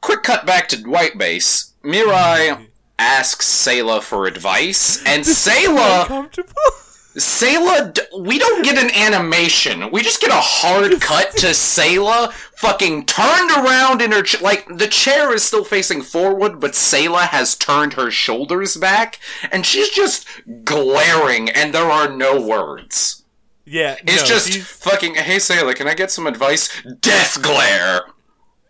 [0.00, 1.74] Quick cut back to White Base.
[1.84, 2.66] Mirai
[2.98, 6.28] asks Sayla for advice, and Sayla.
[7.16, 9.90] Sayla, we don't get an animation.
[9.90, 14.66] We just get a hard cut to Sayla fucking turned around in her ch- like
[14.68, 19.18] the chair is still facing forward, but Sayla has turned her shoulders back,
[19.50, 20.26] and she's just
[20.64, 23.24] glaring, and there are no words.
[23.64, 25.14] Yeah, It's no, just she's- fucking.
[25.16, 26.70] Hey Sayla, can I get some advice?
[27.00, 28.02] Death glare.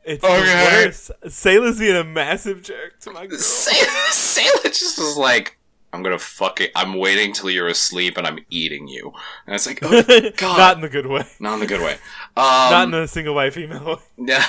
[0.05, 1.29] it's Okay.
[1.29, 3.39] Sayla's being a massive jerk to my girl.
[3.39, 5.58] Say- Sayla just is like.
[5.93, 6.71] I'm gonna fuck it.
[6.77, 9.13] I'm waiting till you're asleep and I'm eating you.
[9.47, 10.03] And it's like, oh,
[10.37, 10.59] God.
[10.59, 11.25] Not in the good way.
[11.41, 11.97] not in the good way.
[12.37, 13.95] Not Um, in the single white female way.
[14.29, 14.45] Yeah.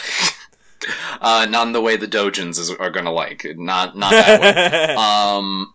[1.22, 3.46] uh, not in the way the Dojins is, are gonna like.
[3.58, 4.96] Not not that way.
[4.96, 5.74] Um,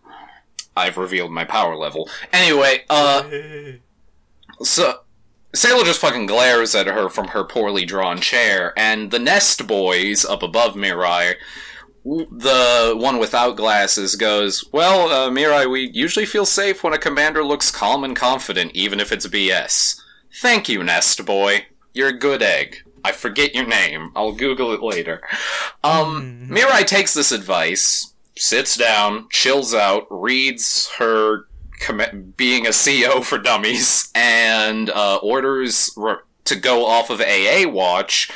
[0.76, 2.08] I've revealed my power level.
[2.32, 3.22] Anyway, uh,
[4.62, 5.00] so
[5.52, 10.24] Sayla just fucking glares at her from her poorly drawn chair, and the Nest boys
[10.24, 11.34] up above Mirai,
[12.04, 17.42] the one without glasses, goes, "Well, uh, Mirai, we usually feel safe when a commander
[17.42, 20.00] looks calm and confident, even if it's BS."
[20.40, 21.66] Thank you, Nest boy.
[21.92, 22.82] You're a good egg.
[23.04, 24.10] I forget your name.
[24.16, 25.20] I'll Google it later.
[25.82, 31.46] Um, Mirai takes this advice, sits down, chills out, reads her
[31.80, 37.68] com- being a CEO for dummies, and uh, orders re- to go off of AA
[37.68, 38.30] watch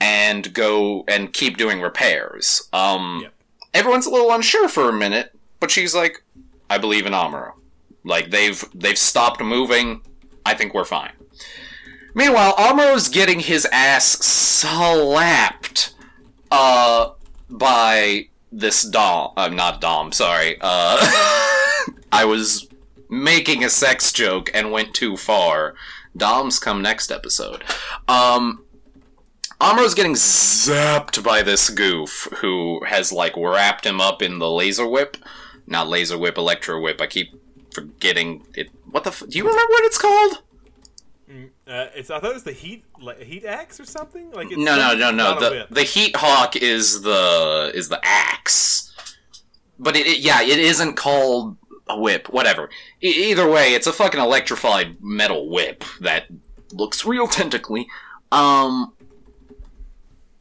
[0.00, 2.68] and go and keep doing repairs.
[2.72, 3.32] Um, Yep.
[3.74, 6.22] everyone's a little unsure for a minute, but she's like,
[6.68, 7.52] "I believe in Amuro.
[8.04, 10.02] Like they've they've stopped moving.
[10.44, 11.12] I think we're fine."
[12.14, 15.94] Meanwhile, Amuro's getting his ass slapped
[16.50, 17.10] uh
[17.50, 19.32] by this Dom.
[19.36, 20.56] I'm not Dom, sorry.
[20.60, 20.96] Uh
[22.12, 22.68] I was
[23.08, 25.74] making a sex joke and went too far.
[26.16, 27.62] Doms come next episode.
[28.08, 28.64] Um
[29.60, 34.86] Amuro's getting zapped by this goof who has like wrapped him up in the laser
[34.86, 35.16] whip.
[35.66, 37.00] Not laser whip, electro whip.
[37.00, 37.40] I keep
[37.72, 38.68] forgetting it.
[38.90, 39.10] What the?
[39.10, 40.42] F- Do you remember what it's called?
[41.66, 42.10] Uh, it's.
[42.10, 44.30] I thought it was the heat, like, heat axe or something.
[44.30, 45.40] Like it's No, no, no, no.
[45.40, 48.92] The the heat hawk is the is the axe,
[49.78, 51.56] but it, it yeah, it isn't called
[51.88, 52.28] a whip.
[52.28, 52.70] Whatever.
[53.02, 56.26] E- either way, it's a fucking electrified metal whip that
[56.72, 57.86] looks real tentacly.
[58.30, 58.92] Um,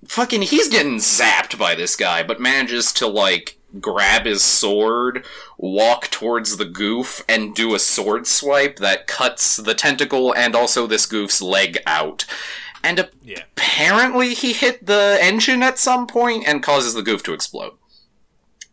[0.08, 5.26] fucking, he's getting zapped by this guy, but manages to like grab his sword,
[5.58, 10.88] walk towards the goof, and do a sword swipe that cuts the tentacle and also
[10.88, 12.26] this goof's leg out.
[12.84, 13.44] And Yeah.
[13.58, 17.74] apparently he hit the engine at some point and causes the goof to explode.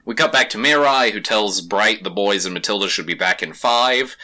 [0.04, 3.42] We cut back to Mirai, who tells Bright the boys and Matilda should be back
[3.42, 4.16] in five.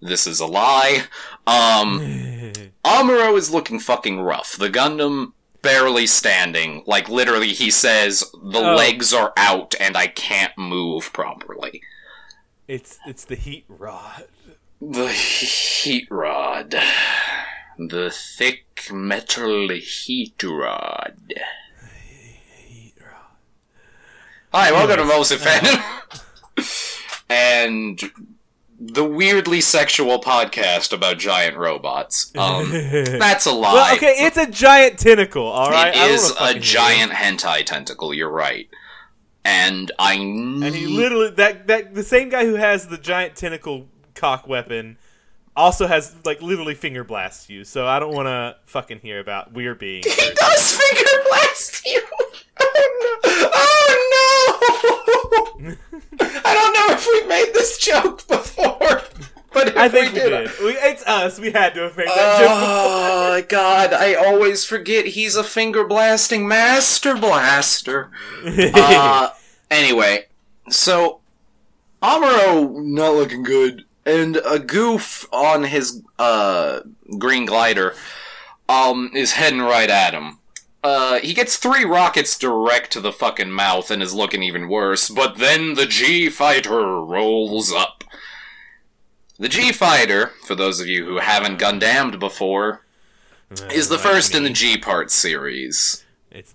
[0.00, 1.04] This is a lie.
[1.46, 2.00] Um,
[2.84, 4.56] Amuro is looking fucking rough.
[4.56, 5.32] The Gundam
[5.62, 6.82] barely standing.
[6.86, 8.74] Like literally, he says the Oh.
[8.74, 11.82] legs are out and I can't move properly.
[12.68, 14.24] it's it's the heat rod.
[14.80, 16.74] The heat rod.
[17.78, 21.16] The thick metal heat rod.
[22.66, 23.36] Heat rod.
[24.52, 25.82] Hi, welcome to Mostly Fan.
[27.28, 28.00] and
[28.84, 32.32] the weirdly sexual podcast about giant robots.
[32.36, 33.72] Um, that's a lie.
[33.72, 35.46] well, okay, it's a giant tentacle.
[35.46, 38.12] All right, It is a hear giant hentai tentacle.
[38.12, 38.68] You're right,
[39.44, 40.14] and I.
[40.14, 44.98] And he literally that that the same guy who has the giant tentacle cock weapon
[45.54, 47.62] also has like literally finger blasts you.
[47.64, 50.02] So I don't want to fucking hear about we're being.
[50.02, 52.02] He does finger blast you.
[52.64, 53.30] Oh no!
[53.34, 54.21] Oh no!
[56.20, 59.02] I don't know if we made this joke before,
[59.52, 60.50] but if I think we we did.
[60.60, 61.38] We, it's us.
[61.38, 62.50] We had to have made that joke.
[62.50, 63.92] Oh God!
[63.92, 68.10] I always forget he's a finger blasting master blaster.
[68.44, 69.30] uh,
[69.70, 70.26] anyway,
[70.68, 71.20] so
[72.02, 76.80] Amuro not looking good, and a Gouf on his uh
[77.18, 77.94] green glider
[78.68, 80.38] um is heading right at him.
[80.82, 85.08] Uh, he gets three rockets direct to the fucking mouth and is looking even worse,
[85.08, 88.02] but then the G Fighter rolls up.
[89.38, 92.84] The G Fighter, for those of you who haven't Gundammed before,
[93.70, 96.04] is the first in the G Part series.
[96.30, 96.54] It's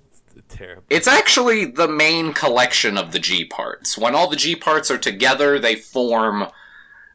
[0.49, 0.83] terrible.
[0.89, 3.97] It's actually the main collection of the G parts.
[3.97, 6.47] When all the G parts are together, they form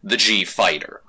[0.02, 1.02] the G Fighter.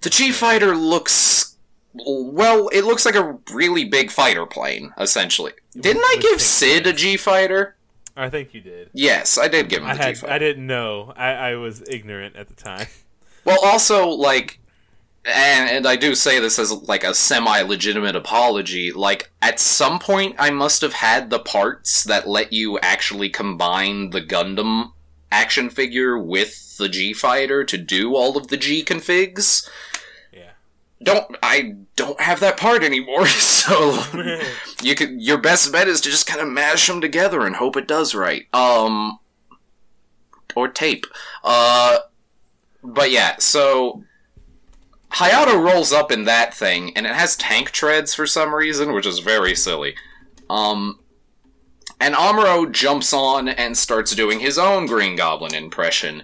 [0.00, 1.49] The G Fighter looks.
[1.94, 5.52] Well, it looks like a really big fighter plane, essentially.
[5.78, 7.76] Didn't I give Sid a G Fighter?
[8.16, 8.90] I think you did.
[8.92, 10.14] Yes, I did give him I the G.
[10.14, 10.32] Fighter.
[10.32, 11.12] I didn't know.
[11.16, 12.86] I, I was ignorant at the time.
[13.42, 14.60] Well, also, like,
[15.24, 18.92] and, and I do say this as like a semi-legitimate apology.
[18.92, 24.10] Like, at some point, I must have had the parts that let you actually combine
[24.10, 24.92] the Gundam
[25.32, 29.66] action figure with the G fighter to do all of the G configs.
[31.02, 34.02] Don't I don't have that part anymore, so
[34.82, 37.76] you could your best bet is to just kind of mash them together and hope
[37.76, 38.46] it does right.
[38.54, 39.18] Um,
[40.54, 41.06] or tape.
[41.44, 41.98] Uh,
[42.82, 44.04] but yeah, so
[45.12, 49.06] Hayato rolls up in that thing, and it has tank treads for some reason, which
[49.06, 49.94] is very silly.
[50.48, 51.00] Um,
[52.00, 56.22] and Amuro jumps on and starts doing his own Green Goblin impression.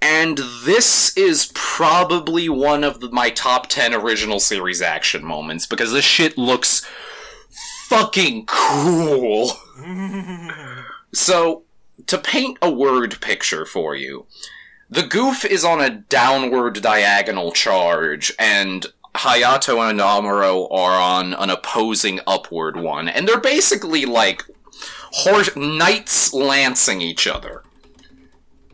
[0.00, 5.92] And this is probably one of the, my top 10 original series action moments because
[5.92, 6.86] this shit looks
[7.88, 9.52] fucking cool.
[11.14, 11.62] so,
[12.06, 14.26] to paint a word picture for you,
[14.88, 18.86] the Gouf is on a downward diagonal charge, and
[19.16, 24.44] Hayato and Amuro are on an opposing upward one, and they're basically like
[25.12, 27.62] horse knights lancing each other.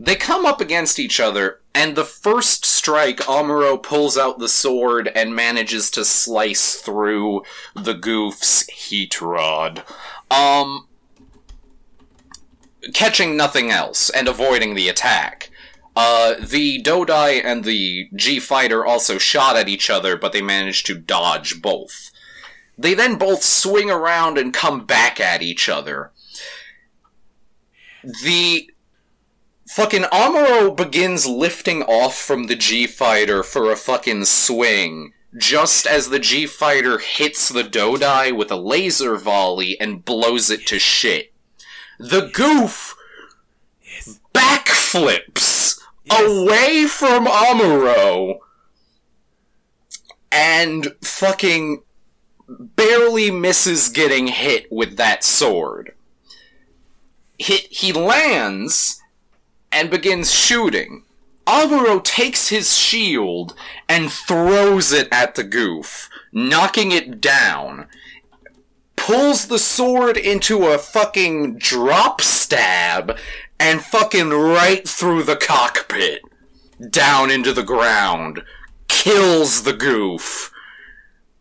[0.04, 5.06] They come up against each other, and the first strike, Amuro pulls out the sword
[5.14, 7.44] and manages to slice through
[7.76, 9.84] the Gouf's heat rod.
[10.28, 10.88] Um,
[12.92, 15.50] catching nothing else and avoiding the attack.
[15.94, 20.84] Uh, the Dodai and the G Fighter also shot at each other, but they managed
[20.86, 22.10] to dodge both.
[22.76, 26.10] They then both swing around and come back at each other.
[28.24, 28.71] The
[29.74, 36.10] fucking Amuro begins lifting off from the G Fighter for a fucking swing, just as
[36.10, 41.32] the G Fighter hits the Dodai with a laser volley and blows it to shit.
[41.98, 42.94] The Gouf
[44.34, 48.40] backflips away from Amuro
[50.30, 51.82] and fucking
[52.46, 55.94] barely misses getting hit with that sword.
[57.38, 59.01] Hit, he lands
[59.72, 61.04] and begins shooting.
[61.46, 63.54] Amuro takes his shield
[63.88, 67.88] and throws it at the Gouf, knocking it down.
[68.94, 73.18] Pulls the sword into a fucking drop stab
[73.58, 76.22] and fucking right through the cockpit.
[76.90, 78.42] Down into the ground.
[78.88, 80.50] Kills the Gouf.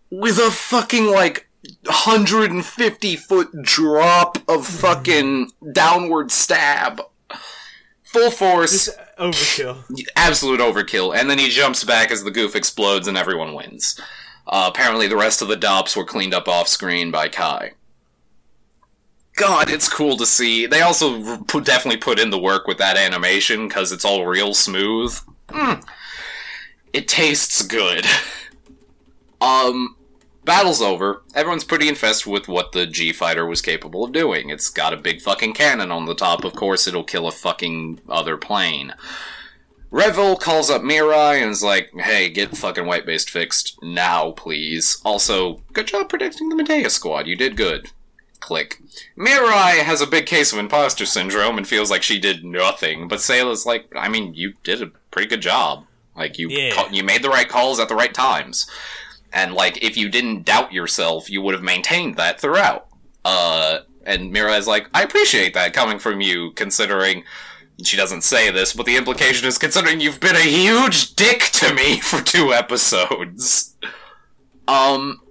[0.09, 1.47] With a fucking like
[1.85, 7.01] 150 foot drop of fucking downward stab.
[8.11, 10.05] Full force, Just overkill.
[10.17, 13.97] absolute overkill, and then he jumps back as the Gouf explodes and everyone wins.
[14.45, 17.71] Uh, apparently, the rest of the Dopps were cleaned up off screen by Kai.
[19.37, 20.65] God, it's cool to see.
[20.65, 24.53] They also put, definitely put in the work with that animation because it's all real
[24.53, 25.17] smooth.
[25.47, 25.81] Mm.
[26.91, 28.05] It tastes good.
[29.41, 29.95] um,
[30.45, 31.21] battle's over.
[31.35, 34.49] Everyone's pretty infested with what the G fighter was capable of doing.
[34.49, 36.43] It's got a big fucking cannon on the top.
[36.43, 38.93] Of course, it'll kill a fucking other plane.
[39.91, 45.01] Revil calls up Mirai and is like, hey, get fucking White Base fixed now, please.
[45.03, 47.27] Also, good job predicting the Medea squad.
[47.27, 47.89] You did good.
[48.39, 48.77] Click.
[49.17, 53.19] Mirai has a big case of imposter syndrome and feels like she did nothing, but
[53.19, 55.85] Sayla's like, I mean, you did a pretty good job.
[56.15, 56.73] Like, you, Yeah.
[56.73, 58.67] ca- you made the right calls at the right times.
[59.33, 62.87] And, like, if you didn't doubt yourself, you would have maintained that throughout.
[63.23, 67.23] Uh, and Mirai is like, I appreciate that coming from you, considering
[67.83, 71.73] she doesn't say this, but the implication is considering you've been a huge dick to
[71.73, 73.75] me for two episodes.
[74.67, 75.21] Um,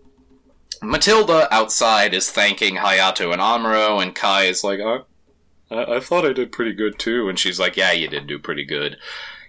[0.82, 5.00] Matilda outside is thanking Hayato and Amuro, and Kai is like, I,
[5.70, 8.38] I, I thought I did pretty good too, and she's like, Yeah, you did do
[8.38, 8.96] pretty good.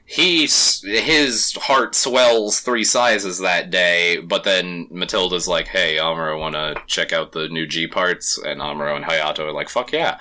[0.06, 6.76] He, his heart swells three sizes that day, but then Matilda's like, Hey, Amuro, wanna
[6.88, 8.38] check out the new G parts?
[8.38, 10.20] And Amuro and Hayato are like, Fuck yeah.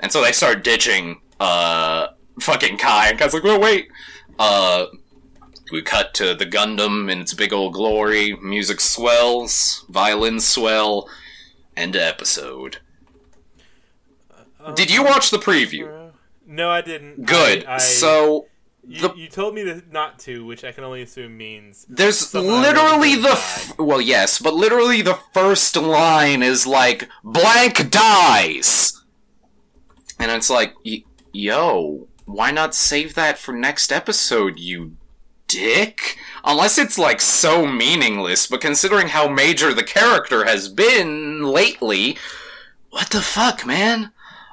[0.00, 2.08] And so they start ditching uh
[2.40, 3.88] fucking Kai and Kai's like, well wait.
[4.38, 4.86] Uh
[5.72, 11.08] we cut to the Gundam in its big old glory, music swells, violins swell,
[11.76, 12.78] end episode.
[14.74, 16.10] Did you watch the preview?
[16.46, 17.24] No, I didn't.
[17.26, 17.64] Good.
[17.64, 18.46] I, I- so
[18.86, 22.32] you, the- you told me to, not to, which I can only assume means there's
[22.34, 29.00] literally the f- well yes, but literally the first line is like blank dies.
[30.18, 34.96] And it's like y- yo, why not save that for next episode, you
[35.48, 36.16] dick?
[36.44, 42.16] Unless it's like so meaningless, but considering how major the character has been lately,
[42.90, 44.12] what the fuck, man?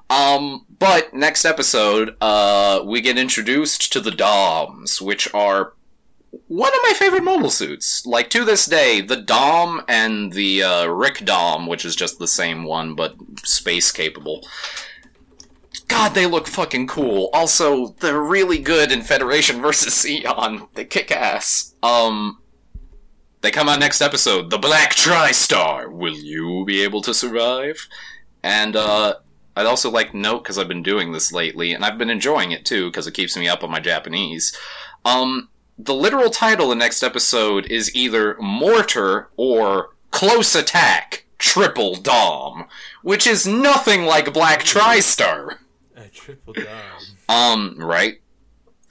[0.09, 5.73] Um, but next episode, uh, we get introduced to the Doms, which are
[6.47, 8.03] one of my favorite mobile suits.
[8.03, 12.27] Like to this day, the Dom and the uh, Rick Dom, which is just the
[12.27, 13.13] same one but
[13.43, 14.43] space capable.
[15.87, 17.29] God, they look fucking cool.
[17.31, 20.67] Also, they're really good in Federation versus Zeon.
[20.73, 21.75] They kick ass.
[21.83, 22.39] Um,
[23.41, 24.49] they come out next episode.
[24.49, 25.91] The Black TriStar.
[25.91, 27.87] Will you be able to survive?
[28.41, 29.17] And uh,
[29.55, 32.51] I'd also like to note because I've been doing this lately, and I've been enjoying
[32.51, 34.55] it too because it keeps me up on my Japanese.
[35.03, 42.67] Um, the literal title of next episode is either Mortar or Close Attack Triple Dom,
[43.01, 45.57] which is nothing like Black TriStar.
[45.95, 46.65] a triple dom.
[47.27, 48.21] Um, right.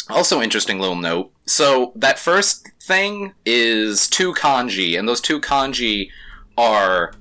[0.08, 1.32] Also, interesting little note.
[1.46, 6.10] So that first thing is two kanji, and those two kanji
[6.58, 7.12] are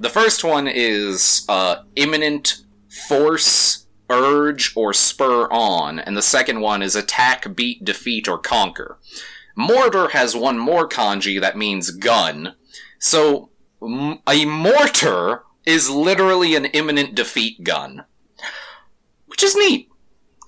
[0.00, 6.82] the first one is uh, imminent force, urge, or spur on, and the second one
[6.82, 8.98] is attack, beat, defeat, or conquer.
[9.56, 12.54] Mortar has one more kanji that means gun.
[13.00, 13.50] So
[13.82, 18.04] a mortar is literally an imminent defeat gun,
[19.26, 19.88] which is neat.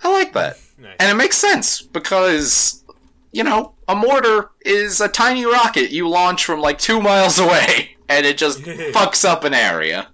[0.02, 0.58] I like that.
[0.78, 0.96] Nice.
[0.98, 2.84] And it makes sense because,
[3.32, 7.96] you know, a mortar is a tiny rocket you launch from like two miles away
[8.08, 8.60] and it just
[8.94, 10.08] fucks up an area.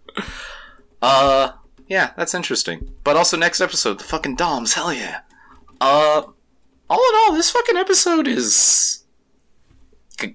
[1.01, 1.53] Uh,
[1.87, 2.93] yeah, that's interesting.
[3.05, 5.21] But also, next episode, the fucking Doms, hell yeah.
[5.81, 6.23] Uh,
[6.89, 9.05] all in all, this fucking episode is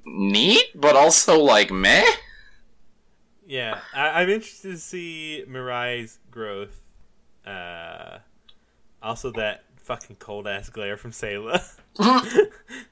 [0.06, 2.06] neat, but also like meh.
[3.46, 6.82] Yeah, I, I'm interested to see Mirai's growth.
[7.46, 8.20] Uh,
[9.02, 11.62] also, that fucking cold ass glare from Sayla.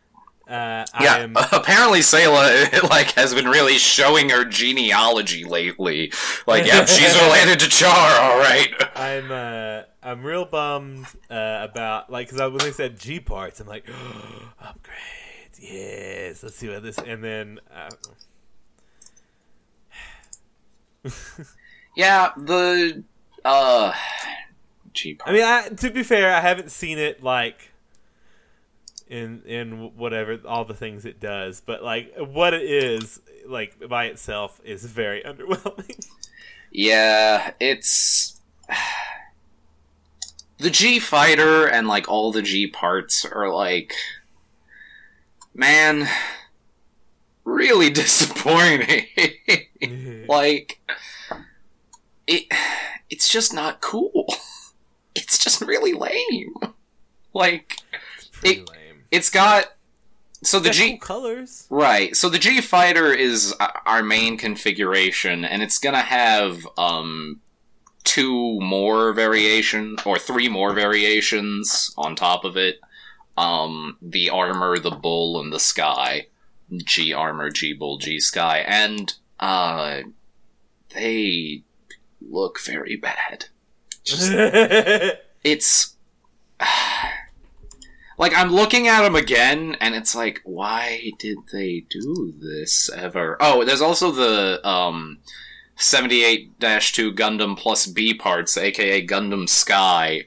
[0.50, 6.12] uh, Yeah, I'm, apparently Sayla like has been really showing her genealogy lately.
[6.48, 8.74] Like, yeah, she's related to Char, all right.
[8.96, 13.68] I'm, uh, I'm real bummed uh, about like because when they said G parts, I'm
[13.68, 13.86] like
[14.62, 15.60] upgrades.
[15.60, 16.98] Yes, let's see what this.
[16.98, 17.90] And then uh,
[21.96, 23.04] Yeah, the
[23.44, 23.94] uh,
[24.94, 27.72] G I mean, I, mean to be fair, I haven't seen it like
[29.10, 34.06] in in whatever all the things it does, but like what it is like by
[34.06, 36.06] itself is very underwhelming.
[36.72, 38.40] Yeah, it's
[40.58, 43.94] the G fighter and like all the G parts are like
[45.54, 46.08] man
[47.46, 49.06] really disappointing.
[49.82, 50.30] Mm-hmm.
[50.30, 50.80] like
[52.28, 52.46] it
[53.10, 54.26] it's just not cool.
[55.16, 56.54] It's just really lame.
[57.34, 57.78] like
[58.32, 58.79] Pretty It- lame.
[59.12, 59.66] It's got
[60.42, 61.68] so the Got G colors.
[61.70, 62.16] Right.
[62.16, 67.42] So the G Fighter is uh, our main configuration, and it's gonna have um
[68.04, 72.80] two more variation or three more variations on top of it.
[73.38, 76.28] Um, the armor, the bull, and the sky.
[76.76, 80.02] G armor, G bull, G sky, and uh,
[80.94, 81.64] they
[82.22, 83.46] look very bad.
[84.04, 84.32] Just-
[85.44, 85.96] it's
[88.20, 93.38] like I'm looking at them again, and it's like, why did they do this ever?
[93.40, 95.20] Oh, there's also the um,
[95.78, 96.52] 78-2
[97.16, 100.26] Gundam plus B parts, aka Gundam Sky,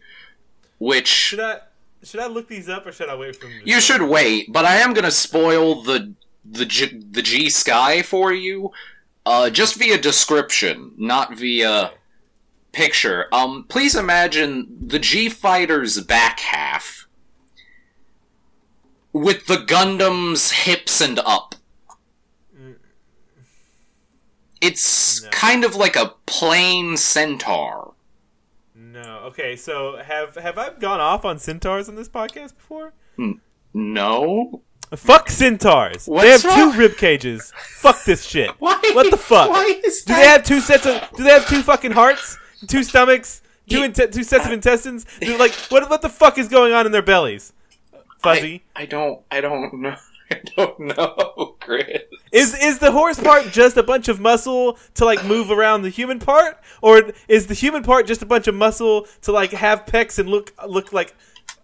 [0.79, 1.61] which should I
[2.03, 3.99] should I look these up or should I wait for you show?
[3.99, 4.51] should wait.
[4.51, 6.15] But I am gonna spoil the
[6.45, 8.73] the G, the G Sky for you,
[9.27, 11.93] uh, just via description, not via
[12.73, 13.27] picture.
[13.33, 17.02] Um, please imagine the G Fighter's back half
[19.13, 21.55] with the Gundam's hips and up.
[22.59, 22.77] Mm.
[24.61, 25.31] It's No.
[25.31, 27.95] kind of like a plain centaur.
[28.75, 29.21] No.
[29.27, 29.57] Okay.
[29.57, 32.93] So have have I gone off on centaurs on this podcast before?
[33.17, 33.33] Hmm.
[33.75, 34.63] No,
[34.95, 36.07] Fuck centaurs.
[36.07, 36.73] What's they have wrong?
[36.73, 37.51] two rib cages.
[37.57, 38.51] Fuck this shit.
[38.59, 38.79] why?
[38.93, 39.49] What the fuck?
[39.49, 41.01] Why is Do they have two sets of?
[41.17, 42.37] Do they have two fucking hearts?
[42.69, 43.41] Two stomachs?
[43.71, 45.07] Two inte- two sets of intestines?
[45.23, 45.89] Like what?
[45.89, 47.55] What the fuck is going on in their bellies?
[48.23, 48.63] Fuzzy.
[48.75, 49.21] I, I don't.
[49.31, 49.97] I don't know.
[50.31, 52.03] I don't know, Chris.
[52.33, 55.91] Is is the horse part just a bunch of muscle to like move around the
[55.91, 59.85] human part, or is the human part just a bunch of muscle to like have
[59.85, 61.15] pecs and look look like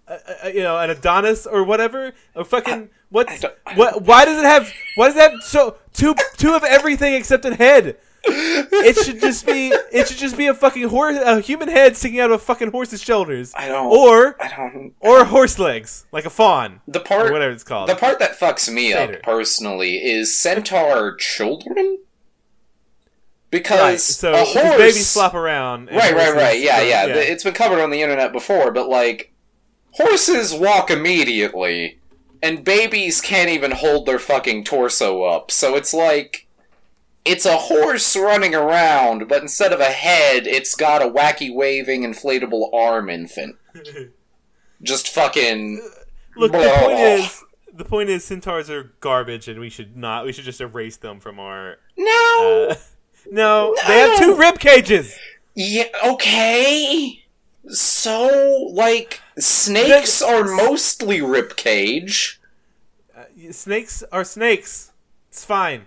[0.07, 2.13] uh, uh, you know an Adonis or whatever?
[2.35, 3.43] Or fucking what's
[3.75, 4.03] what?
[4.03, 4.71] Why does it have?
[4.97, 7.97] Why does it have so two two of everything except a head?
[8.31, 12.21] It should just be it should just be a fucking horse a human head sticking
[12.21, 13.87] out of a fucking horse's shoulders, I don't.
[13.87, 14.95] or I don't.
[15.01, 17.33] or horse legs like a faun The or part.
[17.33, 17.89] whatever it's called.
[17.89, 19.15] The part that fucks me Satyr.
[19.17, 21.99] up personally is centaur children.
[23.51, 24.77] Because right, so a horse.
[24.77, 25.87] babies flop around.
[25.91, 26.61] right, right, right.
[26.61, 29.33] Yeah, go- yeah, It's been covered on the internet before, but like,
[29.93, 31.99] horses walk immediately,
[32.43, 35.51] and babies can't even hold their fucking torso up.
[35.51, 36.47] So it's like,
[37.25, 42.03] it's a horse running around, but instead of a head, it's got a wacky waving
[42.03, 43.57] inflatable arm infant.
[44.83, 45.83] Just fucking.
[46.37, 50.25] Look, the point is, the point is, centaurs are garbage, and we should not.
[50.25, 51.77] We should just erase them from our.
[51.97, 52.69] No!
[52.71, 52.75] Uh,
[53.31, 55.19] no, they have two rib cages.
[55.55, 57.25] Yeah, okay.
[57.69, 62.39] So, like, snakes are mostly ribcage.
[63.15, 64.93] Uh, snakes are snakes.
[65.29, 65.87] It's fine.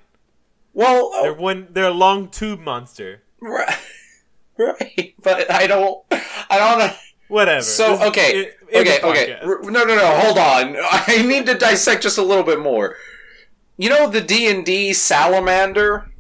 [0.73, 1.41] Well, They're oh.
[1.41, 1.68] one.
[1.72, 3.23] They're a long tube monster.
[3.39, 3.77] Right,
[4.57, 6.93] right, but I don't, I don't know.
[7.27, 7.61] Whatever.
[7.61, 9.38] So okay, it- in okay, okay.
[9.41, 9.64] podcast.
[9.64, 10.19] No, no, no.
[10.19, 10.76] Hold on.
[10.91, 12.95] I need to dissect just a little bit more.
[13.77, 16.11] You know the D and D salamander.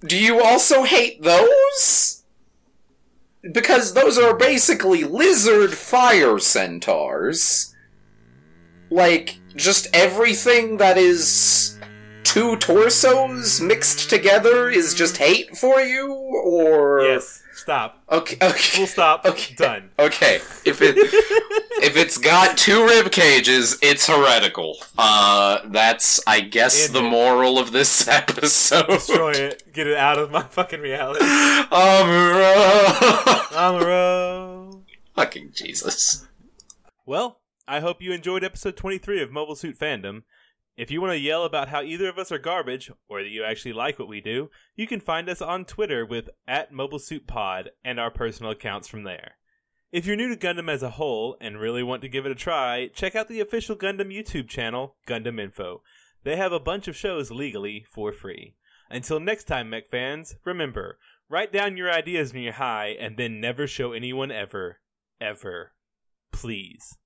[0.00, 2.22] Do you also hate those?
[3.52, 7.74] Because those are basically lizard fire centaurs.
[8.90, 11.77] Like just everything that is
[12.28, 17.42] two torsos mixed together is just hate for you, or Yes.
[17.54, 18.02] Stop.
[18.10, 18.76] Okay, okay.
[18.78, 19.24] Full stop.
[19.26, 19.54] Okay.
[19.56, 19.90] Done.
[19.98, 20.96] Okay, if it
[21.82, 24.76] if it's got two rib cages, it's heretical.
[24.96, 28.86] Uh, that's I guess the moral of this episode.
[28.86, 29.72] Destroy it.
[29.72, 31.24] Get it out of my fucking reality.
[31.24, 32.54] Amuro.
[33.50, 34.82] Amaro.
[35.16, 36.26] Fucking Jesus.
[37.06, 40.22] Well, I hope you enjoyed episode 23 of Mobile Suit Fandom.
[40.78, 43.42] If you want to yell about how either of us are garbage, or that you
[43.42, 47.98] actually like what we do, you can find us on Twitter with at MobileSuitPod and
[47.98, 49.32] our personal accounts from there.
[49.90, 52.36] If you're new to Gundam as a whole and really want to give it a
[52.36, 55.82] try, check out the official Gundam YouTube channel, Gundam Info.
[56.22, 58.54] They have a bunch of shows legally for free.
[58.88, 63.40] Until next time, mech fans, remember, write down your ideas when you're high and then
[63.40, 64.78] never show anyone ever.
[65.20, 65.72] Ever.
[66.30, 66.96] Please.